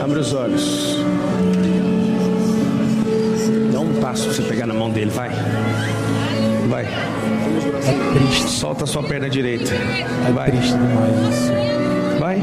Abre 0.01 0.19
os 0.19 0.33
olhos. 0.33 0.98
Passo 4.09 4.23
pra 4.23 4.33
você 4.33 4.41
pegar 4.41 4.65
na 4.65 4.73
mão 4.73 4.89
dele, 4.89 5.11
vai. 5.11 5.29
Vai. 6.67 6.83
É 6.83 8.17
triste, 8.17 8.49
Solta 8.49 8.85
a 8.85 8.87
sua 8.87 9.03
perna 9.03 9.29
direita. 9.29 9.71
é 9.71 10.31
Vai. 10.31 10.49
triste 10.49 10.73
demais 10.73 11.35
isso. 11.35 11.51
Vai. 12.19 12.41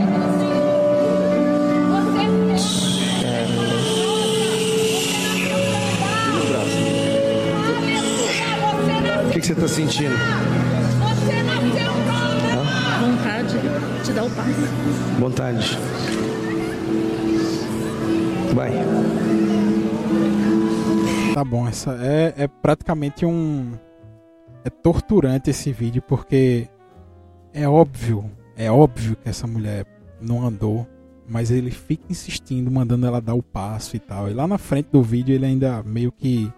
O 9.27 9.31
que, 9.33 9.41
que 9.41 9.47
você 9.47 9.53
está 9.55 9.67
sentindo? 9.67 10.15
Vontade 13.01 13.59
de 13.59 14.05
te 14.05 14.13
dar 14.13 14.25
o 14.25 14.31
passe. 14.31 14.53
Vontade. 15.19 15.79
Vai. 18.55 18.71
Tá 21.37 21.45
bom, 21.45 21.69
essa 21.69 21.99
é, 22.03 22.33
é 22.35 22.49
praticamente 22.49 23.27
um. 23.27 23.75
É 24.65 24.71
torturante 24.71 25.51
esse 25.51 25.71
vídeo 25.71 26.01
porque 26.01 26.67
é 27.53 27.69
óbvio, 27.69 28.31
é 28.57 28.71
óbvio 28.71 29.17
que 29.17 29.29
essa 29.29 29.47
mulher 29.47 29.85
não 30.19 30.47
andou, 30.47 30.89
mas 31.29 31.51
ele 31.51 31.71
fica 31.71 32.05
insistindo, 32.09 32.71
mandando 32.71 33.07
ela 33.07 33.21
dar 33.21 33.35
o 33.35 33.43
passo 33.43 33.97
e 33.97 33.99
tal. 33.99 34.31
E 34.31 34.33
lá 34.33 34.49
na 34.49 34.57
frente 34.57 34.89
do 34.91 35.03
vídeo 35.03 35.35
ele 35.35 35.45
ainda 35.45 35.83
meio 35.83 36.11
que 36.11 36.51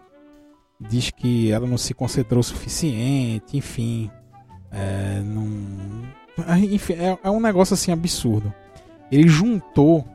diz 0.78 1.10
que 1.10 1.50
ela 1.50 1.66
não 1.66 1.76
se 1.76 1.92
concentrou 1.92 2.38
o 2.38 2.44
suficiente, 2.44 3.56
enfim. 3.56 4.08
É, 4.70 5.20
não. 5.24 6.54
Enfim, 6.70 6.92
é, 6.92 7.18
é 7.20 7.28
um 7.28 7.40
negócio 7.40 7.74
assim 7.74 7.90
absurdo. 7.90 8.54
Ele 9.10 9.26
juntou 9.26 10.06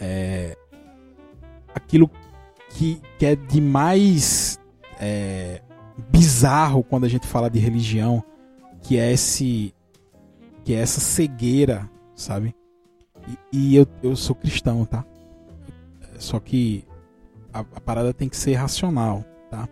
é, 0.00 0.56
aquilo 1.74 2.10
que, 2.70 3.00
que 3.18 3.26
é 3.26 3.36
de 3.36 3.60
mais 3.60 4.58
é, 4.98 5.60
bizarro 6.08 6.82
quando 6.82 7.04
a 7.04 7.08
gente 7.08 7.26
fala 7.26 7.50
de 7.50 7.58
religião, 7.58 8.24
que 8.82 8.98
é 8.98 9.12
esse 9.12 9.74
que 10.64 10.74
é 10.74 10.78
essa 10.78 11.00
cegueira, 11.00 11.90
sabe? 12.14 12.54
E, 13.52 13.72
e 13.72 13.76
eu, 13.76 13.86
eu 14.02 14.14
sou 14.14 14.36
cristão, 14.36 14.84
tá? 14.84 15.04
Só 16.18 16.38
que 16.38 16.84
a, 17.52 17.60
a 17.60 17.80
parada 17.80 18.12
tem 18.12 18.28
que 18.28 18.36
ser 18.36 18.54
racional, 18.54 19.24
tá? 19.50 19.68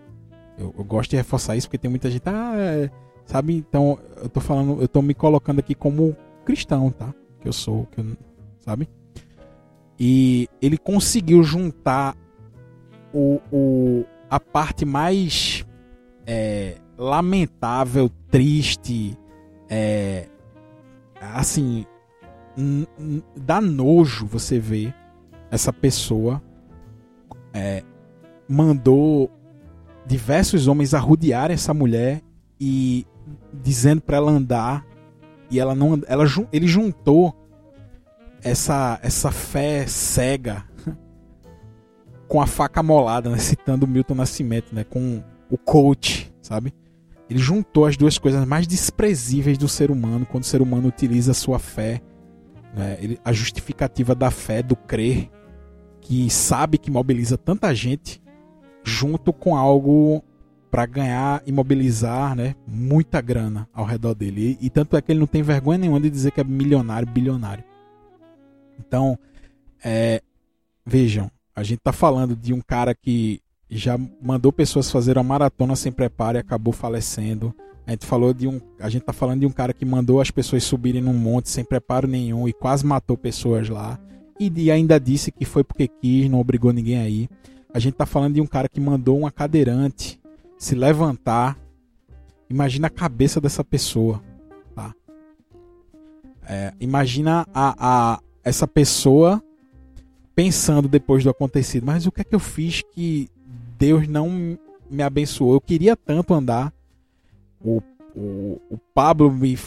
Eu, 0.59 0.75
eu 0.77 0.85
gosto 0.85 1.11
de 1.11 1.17
reforçar 1.17 1.57
isso 1.57 1.69
porque 1.69 1.79
tem 1.79 1.91
muita 1.91 2.11
gente, 2.11 2.23
ah, 2.27 2.55
é, 2.57 2.91
sabe? 3.27 3.55
Então 3.55 3.99
eu 4.17 4.29
tô 4.29 4.41
falando, 4.41 4.81
eu 4.81 4.89
tô 4.89 5.03
me 5.03 5.15
colocando 5.15 5.61
aqui 5.61 5.75
como 5.75 6.17
cristão, 6.45 6.91
tá? 6.91 7.15
Que 7.41 7.49
eu 7.49 7.53
sou, 7.53 7.87
que 7.87 8.01
eu, 8.01 8.17
sabe? 8.59 8.89
E 10.01 10.49
ele 10.63 10.79
conseguiu 10.79 11.43
juntar 11.43 12.17
o, 13.13 13.41
o, 13.51 14.05
a 14.31 14.39
parte 14.39 14.85
mais 14.85 15.65
é, 16.27 16.77
lamentável, 16.97 18.11
triste, 18.31 19.17
é, 19.69 20.27
assim, 21.21 21.87
dá 23.37 23.61
nojo 23.61 24.27
você 24.27 24.59
ver 24.59 24.95
essa 25.51 25.73
pessoa 25.73 26.43
é, 27.53 27.83
mandou 28.49 29.31
diversos 30.07 30.67
homens 30.67 30.95
arrodearem 30.95 31.55
essa 31.55 31.73
mulher 31.73 32.23
e 32.61 33.07
dizendo 33.53 34.01
para 34.01 34.17
ela 34.17 34.31
andar 34.31 34.87
e 35.51 35.59
ela 35.61 35.75
não 35.75 36.01
ela 36.07 36.25
ele 36.53 36.67
juntou 36.67 37.35
essa 38.43 38.99
essa 39.03 39.31
fé 39.31 39.87
cega 39.87 40.65
com 42.29 42.41
a 42.41 42.47
faca 42.47 42.83
molada, 42.83 43.31
né? 43.31 43.39
citando 43.39 43.87
Milton 43.87 44.15
Nascimento, 44.15 44.75
né? 44.75 44.85
com 44.85 45.23
o 45.51 45.57
coach, 45.57 46.33
sabe? 46.43 46.75
Ele 47.29 47.39
juntou 47.39 47.87
as 47.87 47.97
duas 47.97 48.19
coisas 48.19 48.45
mais 48.47 48.67
desprezíveis 48.67 49.59
do 49.59 49.69
ser 49.69 49.91
humano 49.91 50.27
quando 50.27 50.45
o 50.45 50.47
ser 50.47 50.63
humano 50.63 50.89
utiliza 50.89 51.33
a 51.33 51.35
sua 51.35 51.59
fé, 51.59 52.01
né? 52.75 52.99
Ele- 53.01 53.19
a 53.25 53.33
justificativa 53.33 54.15
da 54.15 54.31
fé, 54.31 54.63
do 54.63 54.77
crer, 54.77 55.31
que 56.01 56.31
sabe 56.31 56.79
que 56.79 56.91
mobiliza 56.91 57.37
tanta 57.37 57.75
gente, 57.75 58.23
junto 58.83 59.33
com 59.33 59.57
algo 59.57 60.23
para 60.71 60.87
ganhar 60.87 61.43
e 61.47 61.53
mobilizar 61.53 62.35
né, 62.35 62.55
muita 62.67 63.21
grana 63.21 63.69
ao 63.73 63.85
redor 63.85 64.15
dele. 64.15 64.59
E, 64.61 64.67
e 64.67 64.71
tanto 64.71 64.97
é 64.97 65.03
que 65.03 65.13
ele 65.13 65.21
não 65.21 65.27
tem 65.27 65.43
vergonha 65.43 65.79
nenhuma 65.79 66.01
de 66.01 66.11
dizer 66.11 66.31
que 66.31 66.41
é 66.41 66.45
milionário, 66.45 67.09
bilionário. 67.09 67.65
Então, 68.79 69.19
é, 69.85 70.23
vejam, 70.85 71.31
a 71.59 71.63
gente 71.65 71.81
tá 71.81 71.93
falando 71.93 72.37
de 72.37 72.55
um 72.55 72.61
cara 72.61 72.95
que 72.95 73.43
já 73.69 73.99
mandou 74.23 74.53
pessoas 74.53 74.93
fazer 74.93 75.19
uma 75.19 75.25
maratona 75.25 75.75
sem 75.75 75.91
preparo 75.91 76.39
e 76.39 76.41
acabou 76.41 76.73
falecendo. 76.73 77.53
A 77.85 77.91
gente 77.91 78.07
falou 78.07 78.33
de 78.33 78.47
um, 78.47 78.61
a 78.79 78.89
gente 78.89 79.03
tá 79.03 79.13
falando 79.13 79.41
de 79.41 79.47
um 79.47 79.51
cara 79.51 79.73
que 79.73 79.85
mandou 79.85 80.21
as 80.21 80.31
pessoas 80.31 80.63
subirem 80.63 81.03
num 81.03 81.15
monte 81.15 81.51
sem 81.51 81.65
preparo 81.65 82.07
nenhum 82.07 82.47
e 82.47 82.53
quase 82.53 82.87
matou 82.87 83.17
pessoas 83.17 83.69
lá. 83.69 83.99
E, 84.39 84.71
ainda 84.71 85.01
disse 85.01 85.33
que 85.33 85.45
foi 85.45 85.65
porque 85.65 85.89
quis, 85.89 86.31
não 86.31 86.39
obrigou 86.39 86.73
ninguém 86.73 86.99
aí. 86.99 87.29
A 87.75 87.81
gente 87.81 87.95
tá 87.95 88.07
falando 88.07 88.35
de 88.35 88.41
um 88.41 88.47
cara 88.47 88.69
que 88.69 88.81
mandou 88.81 89.19
uma 89.19 89.33
cadeirante 89.33 90.21
se 90.57 90.77
levantar. 90.77 91.59
Imagina 92.49 92.87
a 92.87 92.91
cabeça 92.91 93.41
dessa 93.41 93.65
pessoa, 93.65 94.23
tá? 94.77 94.95
É, 96.49 96.73
imagina 96.79 97.49
a, 97.53 97.75
a 97.81 98.21
essa 98.45 98.69
pessoa 98.69 99.43
pensando 100.39 100.87
depois 100.87 101.25
do 101.25 101.31
acontecido, 101.31 101.85
mas 101.85 102.07
o 102.07 102.13
que 102.13 102.21
é 102.21 102.25
que 102.25 102.33
eu 102.33 102.39
fiz 102.39 102.81
que 102.93 103.29
Deus 103.77 104.07
não 104.07 104.57
me 104.89 105.03
abençoou? 105.03 105.55
Eu 105.55 105.61
queria 105.61 105.97
tanto 105.97 106.33
andar. 106.33 106.73
O, 107.61 107.83
o, 108.15 108.61
o 108.71 108.79
Pablo 108.95 109.33
me, 109.33 109.59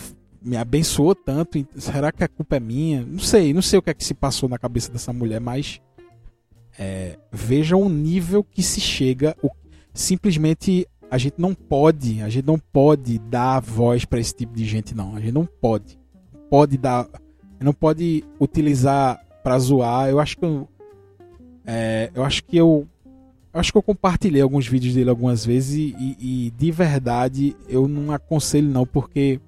me 0.42 0.56
abençoou 0.56 1.14
tanto. 1.14 1.68
Será 1.76 2.10
que 2.10 2.24
a 2.24 2.28
culpa 2.30 2.56
é 2.56 2.60
minha? 2.62 3.06
Não 3.06 3.20
sei, 3.20 3.54
não 3.54 3.62
sei 3.62 3.80
o 3.80 3.82
que 3.82 3.90
é 3.90 3.94
que 3.94 4.06
se 4.06 4.14
passou 4.14 4.48
na 4.48 4.58
cabeça 4.58 4.90
dessa 4.90 5.12
mulher, 5.12 5.42
mas 5.42 5.82
é, 6.80 7.20
veja 7.30 7.76
o 7.76 7.90
nível 7.90 8.42
que 8.42 8.64
se 8.64 8.80
chega. 8.80 9.36
O, 9.44 9.50
simplesmente 9.94 10.88
a 11.10 11.18
gente 11.18 11.36
não 11.38 11.54
pode, 11.54 12.22
a 12.22 12.30
gente 12.30 12.46
não 12.46 12.58
pode 12.58 13.20
dar 13.20 13.60
voz 13.60 14.06
para 14.06 14.22
esse 14.22 14.34
tipo 14.34 14.56
de 14.56 14.64
gente, 14.64 14.96
não. 14.96 15.18
A 15.18 15.20
gente 15.20 15.34
não 15.34 15.46
pode. 15.46 16.00
Pode 16.50 16.78
dar. 16.78 17.10
Não 17.60 17.74
pode 17.74 18.24
utilizar 18.40 19.22
para 19.44 19.58
zoar. 19.60 20.10
Eu 20.10 20.20
acho 20.20 20.38
que 20.38 20.46
eu, 20.46 20.68
é, 21.66 22.10
eu 22.14 22.24
acho 22.24 22.44
que 22.44 22.58
eu 22.58 22.88
acho 23.54 23.72
que 23.72 23.78
eu 23.78 23.84
compartilhei 23.84 24.42
alguns 24.42 24.66
vídeos 24.68 24.94
dele 24.94 25.10
algumas 25.10 25.46
vezes 25.46 25.74
e, 25.76 25.96
e- 26.00 26.46
e, 26.48 26.52
de 26.52 26.72
verdade 26.72 27.56
eu 27.68 27.86
não 27.88 28.14
aconselho 28.14 28.70
não 28.70 28.86
porque 28.86 29.42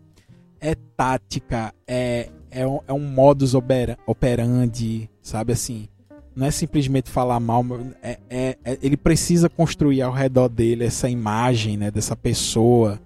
é 0.59 0.75
tática, 0.75 1.73
é, 1.87 2.29
é, 2.51 2.67
um, 2.67 2.79
é 2.87 2.93
um 2.93 2.99
modus 2.99 3.53
opera- 3.53 3.97
operandi, 4.05 5.09
sabe 5.21 5.53
assim. 5.53 5.87
Não 6.35 6.47
é 6.47 6.51
simplesmente 6.51 7.09
falar 7.09 7.39
mal, 7.39 7.65
é, 8.01 8.17
é- 8.29 8.57
é- 8.63 8.77
ele 8.81 8.97
precisa 8.97 9.47
construir 9.49 10.01
ao 10.01 10.11
redor 10.11 10.49
dele 10.49 10.83
essa 10.85 11.09
imagem 11.09 11.77
né, 11.77 11.91
dessa 11.91 12.15
pessoa 12.15 12.99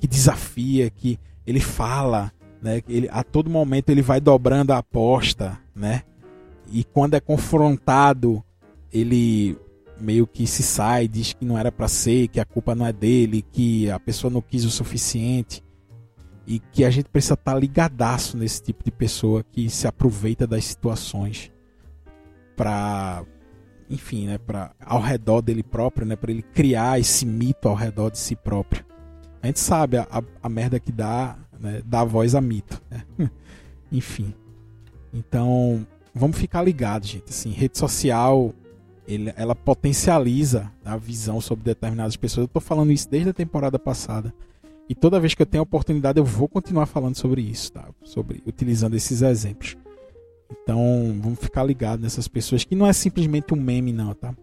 que 0.00 0.06
desafia, 0.06 0.88
que 0.90 1.18
ele 1.46 1.60
fala, 1.60 2.32
né, 2.62 2.80
ele, 2.88 3.08
a 3.12 3.22
todo 3.22 3.50
momento 3.50 3.90
ele 3.90 4.02
vai 4.02 4.20
dobrando 4.20 4.72
a 4.72 4.78
aposta, 4.78 5.58
né? 5.74 6.02
E 6.70 6.84
quando 6.84 7.14
é 7.14 7.20
confrontado, 7.20 8.42
ele 8.92 9.58
meio 10.00 10.26
que 10.26 10.46
se 10.46 10.62
sai, 10.62 11.06
diz 11.06 11.32
que 11.32 11.44
não 11.44 11.58
era 11.58 11.70
para 11.70 11.88
ser, 11.88 12.28
que 12.28 12.40
a 12.40 12.44
culpa 12.44 12.74
não 12.74 12.86
é 12.86 12.92
dele, 12.92 13.44
que 13.52 13.90
a 13.90 14.00
pessoa 14.00 14.30
não 14.30 14.40
quis 14.40 14.64
o 14.64 14.70
suficiente. 14.70 15.62
E 16.46 16.58
que 16.58 16.84
a 16.84 16.90
gente 16.90 17.08
precisa 17.08 17.34
estar 17.34 17.54
ligadaço 17.54 18.36
nesse 18.36 18.62
tipo 18.62 18.82
de 18.82 18.90
pessoa 18.90 19.44
que 19.44 19.68
se 19.68 19.86
aproveita 19.86 20.46
das 20.46 20.64
situações 20.64 21.52
para 22.56 23.24
enfim, 23.90 24.26
né, 24.26 24.38
para 24.38 24.72
ao 24.80 25.00
redor 25.00 25.42
dele 25.42 25.64
próprio, 25.64 26.06
né, 26.06 26.14
para 26.14 26.30
ele 26.30 26.42
criar 26.42 27.00
esse 27.00 27.26
mito 27.26 27.68
ao 27.68 27.74
redor 27.74 28.10
de 28.10 28.18
si 28.18 28.36
próprio. 28.36 28.86
A 29.42 29.46
gente 29.48 29.58
sabe 29.58 29.96
a, 29.96 30.06
a, 30.10 30.22
a 30.42 30.48
merda 30.48 30.78
que 30.78 30.92
dá, 30.92 31.36
né, 31.58 31.82
dá 31.84 32.04
voz 32.04 32.34
a 32.34 32.40
mito, 32.40 32.80
né? 32.88 33.04
enfim. 33.90 34.32
Então, 35.12 35.84
vamos 36.14 36.38
ficar 36.38 36.62
ligados, 36.62 37.08
gente. 37.08 37.30
Assim, 37.30 37.50
rede 37.50 37.78
social, 37.78 38.52
ele, 39.06 39.32
ela 39.36 39.54
potencializa 39.54 40.70
a 40.84 40.96
visão 40.96 41.40
sobre 41.40 41.64
determinadas 41.64 42.16
pessoas. 42.16 42.44
Eu 42.44 42.52
tô 42.52 42.60
falando 42.60 42.92
isso 42.92 43.08
desde 43.08 43.30
a 43.30 43.34
temporada 43.34 43.78
passada. 43.78 44.32
E 44.88 44.94
toda 44.94 45.20
vez 45.20 45.34
que 45.34 45.42
eu 45.42 45.46
tenho 45.46 45.62
a 45.62 45.64
oportunidade, 45.64 46.18
eu 46.18 46.24
vou 46.24 46.48
continuar 46.48 46.86
falando 46.86 47.16
sobre 47.16 47.42
isso, 47.42 47.72
tá? 47.72 47.88
Sobre 48.02 48.42
utilizando 48.46 48.96
esses 48.96 49.22
exemplos. 49.22 49.76
Então, 50.50 51.16
vamos 51.20 51.38
ficar 51.38 51.62
ligados 51.62 52.02
nessas 52.02 52.26
pessoas 52.26 52.64
que 52.64 52.74
não 52.74 52.86
é 52.86 52.92
simplesmente 52.92 53.54
um 53.54 53.56
meme, 53.56 53.92
não, 53.92 54.12
tá? 54.14 54.34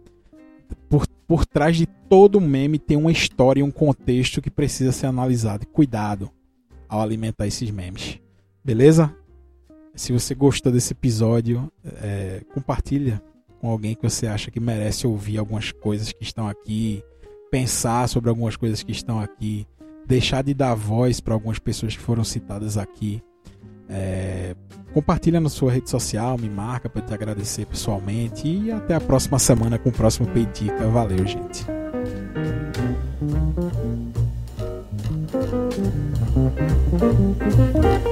por, 0.90 1.08
por 1.28 1.46
trás 1.46 1.78
de 1.78 1.86
todo 1.86 2.42
meme 2.42 2.80
tem 2.80 2.98
uma 2.98 3.12
história 3.12 3.60
e 3.60 3.64
um 3.64 3.72
contexto 3.72 4.42
que 4.42 4.50
precisa 4.50 4.92
ser 4.92 5.08
analisado. 5.08 5.66
Cuidado 5.68 6.30
ao 6.88 7.02
alimentar 7.02 7.48
esses 7.48 7.70
memes. 7.70 8.20
Beleza? 8.64 9.14
Se 9.98 10.14
você 10.14 10.36
gostou 10.36 10.72
desse 10.72 10.94
episódio, 10.94 11.72
é, 12.04 12.42
compartilha 12.54 13.20
com 13.60 13.72
alguém 13.72 13.96
que 13.96 14.04
você 14.04 14.28
acha 14.28 14.52
que 14.52 14.60
merece 14.60 15.08
ouvir 15.08 15.40
algumas 15.40 15.72
coisas 15.72 16.12
que 16.12 16.24
estão 16.24 16.48
aqui, 16.48 17.04
pensar 17.50 18.08
sobre 18.08 18.30
algumas 18.30 18.56
coisas 18.56 18.84
que 18.84 18.92
estão 18.92 19.20
aqui, 19.20 19.66
deixar 20.06 20.44
de 20.44 20.54
dar 20.54 20.76
voz 20.76 21.20
para 21.20 21.34
algumas 21.34 21.58
pessoas 21.58 21.98
que 21.98 22.02
foram 22.02 22.24
citadas 22.24 22.78
aqui. 22.78 23.24
É, 23.90 24.56
compartilha 24.94 25.42
na 25.42 25.50
sua 25.50 25.72
rede 25.72 25.90
social, 25.90 26.38
me 26.38 26.48
marca 26.48 26.88
para 26.88 27.02
te 27.02 27.12
agradecer 27.12 27.66
pessoalmente 27.66 28.48
e 28.48 28.72
até 28.72 28.94
a 28.94 29.02
próxima 29.02 29.40
semana 29.40 29.80
com 29.80 29.90
o 29.90 29.92
próximo 29.92 30.28
Peidica. 30.28 30.88
Valeu, 30.90 31.26
gente. 31.26 31.66
Thank 37.80 38.08